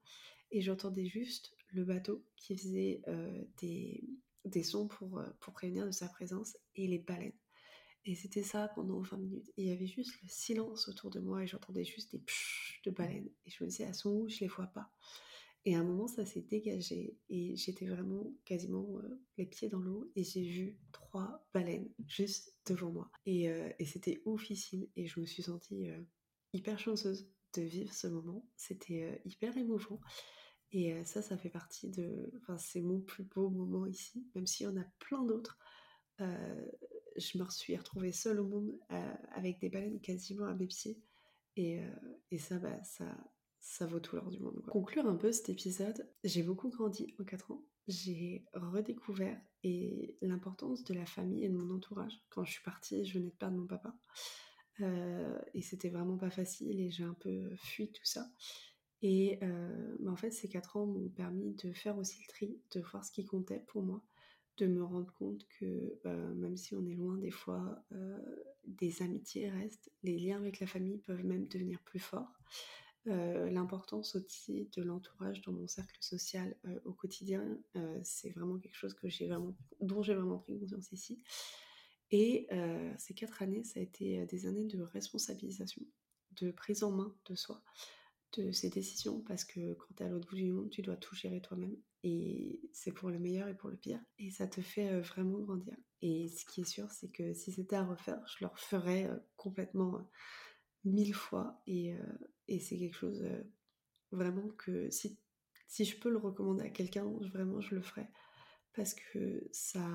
Et 0.52 0.62
j'entendais 0.62 1.06
juste 1.06 1.52
le 1.68 1.84
bateau 1.84 2.24
qui 2.36 2.56
faisait 2.56 3.02
des, 3.58 4.02
des 4.44 4.62
sons 4.64 4.88
pour, 4.88 5.22
pour 5.38 5.52
prévenir 5.52 5.86
de 5.86 5.92
sa 5.92 6.08
présence 6.08 6.56
et 6.74 6.88
les 6.88 6.98
baleines. 6.98 7.32
Et 8.06 8.14
c'était 8.14 8.42
ça 8.42 8.68
pendant 8.74 9.00
20 9.00 9.18
minutes. 9.18 9.48
Et 9.56 9.62
il 9.62 9.68
y 9.68 9.72
avait 9.72 9.86
juste 9.86 10.14
le 10.22 10.28
silence 10.28 10.88
autour 10.88 11.10
de 11.10 11.20
moi 11.20 11.42
et 11.42 11.46
j'entendais 11.46 11.84
juste 11.84 12.12
des 12.12 12.18
pshhh 12.18 12.80
de 12.84 12.90
baleines. 12.90 13.28
Et 13.46 13.50
je 13.50 13.62
me 13.62 13.68
disais, 13.68 13.84
elles 13.84 13.94
sont 13.94 14.10
où 14.10 14.28
Je 14.28 14.40
les 14.40 14.48
vois 14.48 14.66
pas. 14.66 14.90
Et 15.66 15.76
à 15.76 15.80
un 15.80 15.84
moment, 15.84 16.06
ça 16.06 16.24
s'est 16.24 16.40
dégagé 16.40 17.18
et 17.28 17.54
j'étais 17.54 17.86
vraiment 17.86 18.32
quasiment 18.44 18.98
les 19.36 19.44
pieds 19.44 19.68
dans 19.68 19.80
l'eau 19.80 20.10
et 20.16 20.24
j'ai 20.24 20.42
vu 20.42 20.78
trois 20.90 21.46
baleines 21.52 21.90
juste 22.06 22.54
devant 22.66 22.90
moi. 22.90 23.10
Et, 23.26 23.50
euh, 23.50 23.70
et 23.78 23.84
c'était 23.84 24.22
oufissime 24.24 24.86
et 24.96 25.06
je 25.06 25.20
me 25.20 25.26
suis 25.26 25.42
sentie 25.42 25.88
hyper 26.54 26.78
chanceuse 26.78 27.28
de 27.54 27.62
vivre 27.62 27.92
ce 27.92 28.06
moment. 28.06 28.48
C'était 28.56 29.20
hyper 29.26 29.56
émouvant. 29.58 30.00
Et 30.72 31.04
ça, 31.04 31.20
ça 31.20 31.36
fait 31.36 31.50
partie 31.50 31.90
de... 31.90 32.32
Enfin, 32.38 32.56
c'est 32.56 32.80
mon 32.80 33.00
plus 33.00 33.24
beau 33.24 33.50
moment 33.50 33.86
ici, 33.86 34.24
même 34.34 34.46
s'il 34.46 34.66
y 34.66 34.68
en 34.68 34.76
a 34.76 34.84
plein 34.98 35.24
d'autres 35.24 35.58
je 37.16 37.38
me 37.38 37.48
suis 37.50 37.76
retrouvée 37.76 38.12
seule 38.12 38.40
au 38.40 38.46
monde 38.46 38.78
avec 39.34 39.60
des 39.60 39.68
baleines 39.68 40.00
quasiment 40.00 40.46
à 40.46 40.54
mes 40.54 40.66
pieds. 40.66 41.00
Et, 41.56 41.80
euh, 41.80 42.38
ça, 42.38 42.58
bah, 42.58 42.82
ça, 42.84 43.04
ça 43.60 43.86
vaut 43.86 44.00
tout 44.00 44.16
l'or 44.16 44.30
du 44.30 44.40
monde. 44.40 44.60
Pour 44.64 44.72
conclure 44.72 45.06
un 45.06 45.16
peu 45.16 45.32
cet 45.32 45.48
épisode, 45.48 46.08
j'ai 46.24 46.42
beaucoup 46.42 46.68
grandi 46.68 47.14
en 47.18 47.24
4 47.24 47.50
ans. 47.52 47.64
J'ai 47.88 48.44
redécouvert 48.52 49.40
et 49.62 50.16
l'importance 50.22 50.84
de 50.84 50.94
la 50.94 51.06
famille 51.06 51.44
et 51.44 51.48
de 51.48 51.56
mon 51.56 51.74
entourage. 51.74 52.20
Quand 52.30 52.44
je 52.44 52.52
suis 52.52 52.62
partie, 52.62 53.04
je 53.04 53.18
venais 53.18 53.30
de 53.30 53.36
perdre 53.36 53.56
mon 53.56 53.66
papa. 53.66 53.94
Euh, 54.80 55.38
et 55.52 55.60
c'était 55.60 55.90
vraiment 55.90 56.16
pas 56.16 56.30
facile 56.30 56.80
et 56.80 56.90
j'ai 56.90 57.04
un 57.04 57.14
peu 57.14 57.50
fui 57.56 57.90
tout 57.90 58.04
ça. 58.04 58.30
Et 59.02 59.38
bah, 59.98 60.10
en 60.10 60.16
fait, 60.16 60.30
ces 60.30 60.48
4 60.48 60.76
ans 60.76 60.86
m'ont 60.86 61.08
permis 61.08 61.54
de 61.54 61.72
faire 61.72 61.96
aussi 61.96 62.20
le 62.20 62.28
tri, 62.28 62.60
de 62.72 62.80
voir 62.80 63.04
ce 63.04 63.10
qui 63.10 63.24
comptait 63.24 63.64
pour 63.66 63.82
moi, 63.82 64.02
de 64.60 64.66
me 64.66 64.84
rendre 64.84 65.12
compte 65.14 65.46
que 65.58 65.98
euh, 66.06 66.34
même 66.34 66.56
si 66.56 66.74
on 66.74 66.86
est 66.86 66.94
loin 66.94 67.16
des 67.16 67.30
fois, 67.30 67.82
euh, 67.92 68.18
des 68.66 69.02
amitiés 69.02 69.48
restent, 69.48 69.90
les 70.02 70.18
liens 70.18 70.36
avec 70.36 70.60
la 70.60 70.66
famille 70.66 70.98
peuvent 70.98 71.24
même 71.24 71.46
devenir 71.48 71.80
plus 71.82 71.98
forts. 71.98 72.38
Euh, 73.06 73.50
l'importance 73.50 74.14
aussi 74.14 74.68
de 74.76 74.82
l'entourage 74.82 75.40
dans 75.42 75.52
mon 75.52 75.66
cercle 75.66 75.96
social 76.00 76.54
au 76.84 76.92
quotidien, 76.92 77.58
c'est 78.02 78.30
vraiment 78.30 78.58
quelque 78.58 78.76
chose 78.76 78.94
que 78.94 79.08
j'ai 79.08 79.26
vraiment, 79.26 79.56
dont 79.80 80.02
j'ai 80.02 80.14
vraiment 80.14 80.38
pris 80.38 80.58
conscience 80.58 80.92
ici. 80.92 81.22
Et 82.10 82.48
ces 82.98 83.14
quatre 83.14 83.42
années, 83.42 83.64
ça 83.64 83.80
a 83.80 83.82
été 83.82 84.26
des 84.26 84.46
années 84.46 84.66
de 84.66 84.82
responsabilisation, 84.82 85.82
de 86.32 86.50
prise 86.50 86.82
en 86.82 86.90
main 86.90 87.14
de 87.26 87.34
soi, 87.34 87.62
de 88.36 88.52
ses 88.52 88.70
décisions, 88.70 89.20
parce 89.22 89.44
que 89.44 89.74
quand 89.74 89.94
tu 89.96 90.02
es 90.02 90.06
à 90.06 90.08
l'autre 90.08 90.28
bout 90.28 90.36
du 90.36 90.52
monde, 90.52 90.70
tu 90.70 90.82
dois 90.82 90.96
tout 90.96 91.14
gérer 91.14 91.40
toi-même. 91.40 91.76
Et 92.02 92.60
c'est 92.72 92.92
pour 92.92 93.10
le 93.10 93.18
meilleur 93.18 93.48
et 93.48 93.56
pour 93.56 93.68
le 93.68 93.76
pire. 93.76 94.00
Et 94.18 94.30
ça 94.30 94.46
te 94.46 94.60
fait 94.60 94.90
euh, 94.90 95.00
vraiment 95.00 95.38
grandir. 95.38 95.76
Et 96.00 96.28
ce 96.28 96.44
qui 96.46 96.62
est 96.62 96.68
sûr, 96.68 96.90
c'est 96.90 97.10
que 97.10 97.34
si 97.34 97.52
c'était 97.52 97.76
à 97.76 97.84
refaire, 97.84 98.20
je 98.26 98.44
le 98.44 98.46
referais 98.46 99.06
euh, 99.06 99.16
complètement 99.36 99.96
euh, 99.96 100.02
mille 100.84 101.14
fois. 101.14 101.60
C'est 102.58 102.78
quelque 102.78 102.96
chose 102.96 103.24
vraiment 104.10 104.48
que 104.58 104.90
si, 104.90 105.18
si 105.68 105.84
je 105.84 105.98
peux 105.98 106.10
le 106.10 106.18
recommander 106.18 106.64
à 106.64 106.70
quelqu'un, 106.70 107.04
vraiment 107.32 107.60
je 107.60 107.74
le 107.74 107.82
ferais. 107.82 108.10
Parce 108.74 108.94
que 108.94 109.46
ça, 109.52 109.86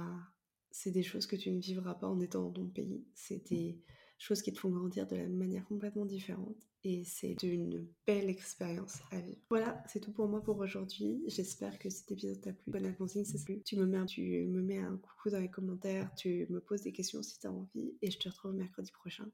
c'est 0.72 0.92
des 0.92 1.04
choses 1.04 1.28
que 1.28 1.36
tu 1.36 1.52
ne 1.52 1.60
vivras 1.60 1.96
pas 1.96 2.08
en 2.08 2.20
étant 2.20 2.44
dans 2.44 2.52
ton 2.52 2.68
pays. 2.68 3.06
C'est 3.14 3.50
des 3.50 3.82
choses 4.18 4.42
qui 4.42 4.54
te 4.54 4.60
font 4.60 4.70
grandir 4.70 5.08
de 5.08 5.16
la 5.16 5.28
manière 5.28 5.66
complètement 5.66 6.06
différente 6.06 6.58
et 6.84 7.04
c'est 7.04 7.42
une 7.44 7.88
belle 8.06 8.30
expérience 8.30 9.00
à 9.12 9.20
vivre. 9.20 9.40
Voilà, 9.50 9.84
c'est 9.88 10.00
tout 10.00 10.12
pour 10.12 10.28
moi 10.28 10.42
pour 10.42 10.58
aujourd'hui. 10.60 11.24
J'espère 11.28 11.80
que 11.80 11.90
cet 11.90 12.12
épisode 12.12 12.40
t'a 12.42 12.54
plu. 12.54 12.72
Bonne 12.72 12.96
consigne, 12.96 13.26
c'est 13.26 13.44
plus. 13.44 13.62
Tu 13.64 13.76
me 13.76 13.86
mets, 13.86 14.06
tu 14.06 14.46
me 14.46 14.62
mets 14.62 14.78
un 14.78 14.98
coucou 14.98 15.32
dans 15.32 15.40
les 15.40 15.50
commentaires, 15.50 16.14
tu 16.16 16.46
me 16.50 16.60
poses 16.60 16.84
des 16.84 16.92
questions 16.92 17.24
si 17.24 17.40
tu 17.40 17.48
as 17.48 17.52
envie 17.52 17.96
et 18.02 18.12
je 18.12 18.20
te 18.20 18.30
retrouve 18.30 18.54
mercredi 18.54 18.92
prochain. 18.92 19.30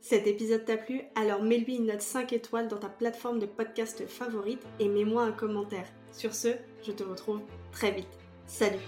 Cet 0.00 0.26
épisode 0.26 0.64
t'a 0.64 0.78
plu 0.78 1.02
Alors 1.14 1.42
mets-lui 1.42 1.76
une 1.76 1.86
note 1.86 2.00
5 2.00 2.32
étoiles 2.32 2.68
dans 2.68 2.78
ta 2.78 2.88
plateforme 2.88 3.38
de 3.38 3.46
podcast 3.46 4.06
favorite 4.06 4.62
et 4.78 4.88
mets-moi 4.88 5.22
un 5.22 5.32
commentaire. 5.32 5.86
Sur 6.10 6.34
ce, 6.34 6.48
je 6.82 6.92
te 6.92 7.02
retrouve 7.02 7.42
très 7.70 7.92
vite. 7.92 8.08
Salut 8.46 8.78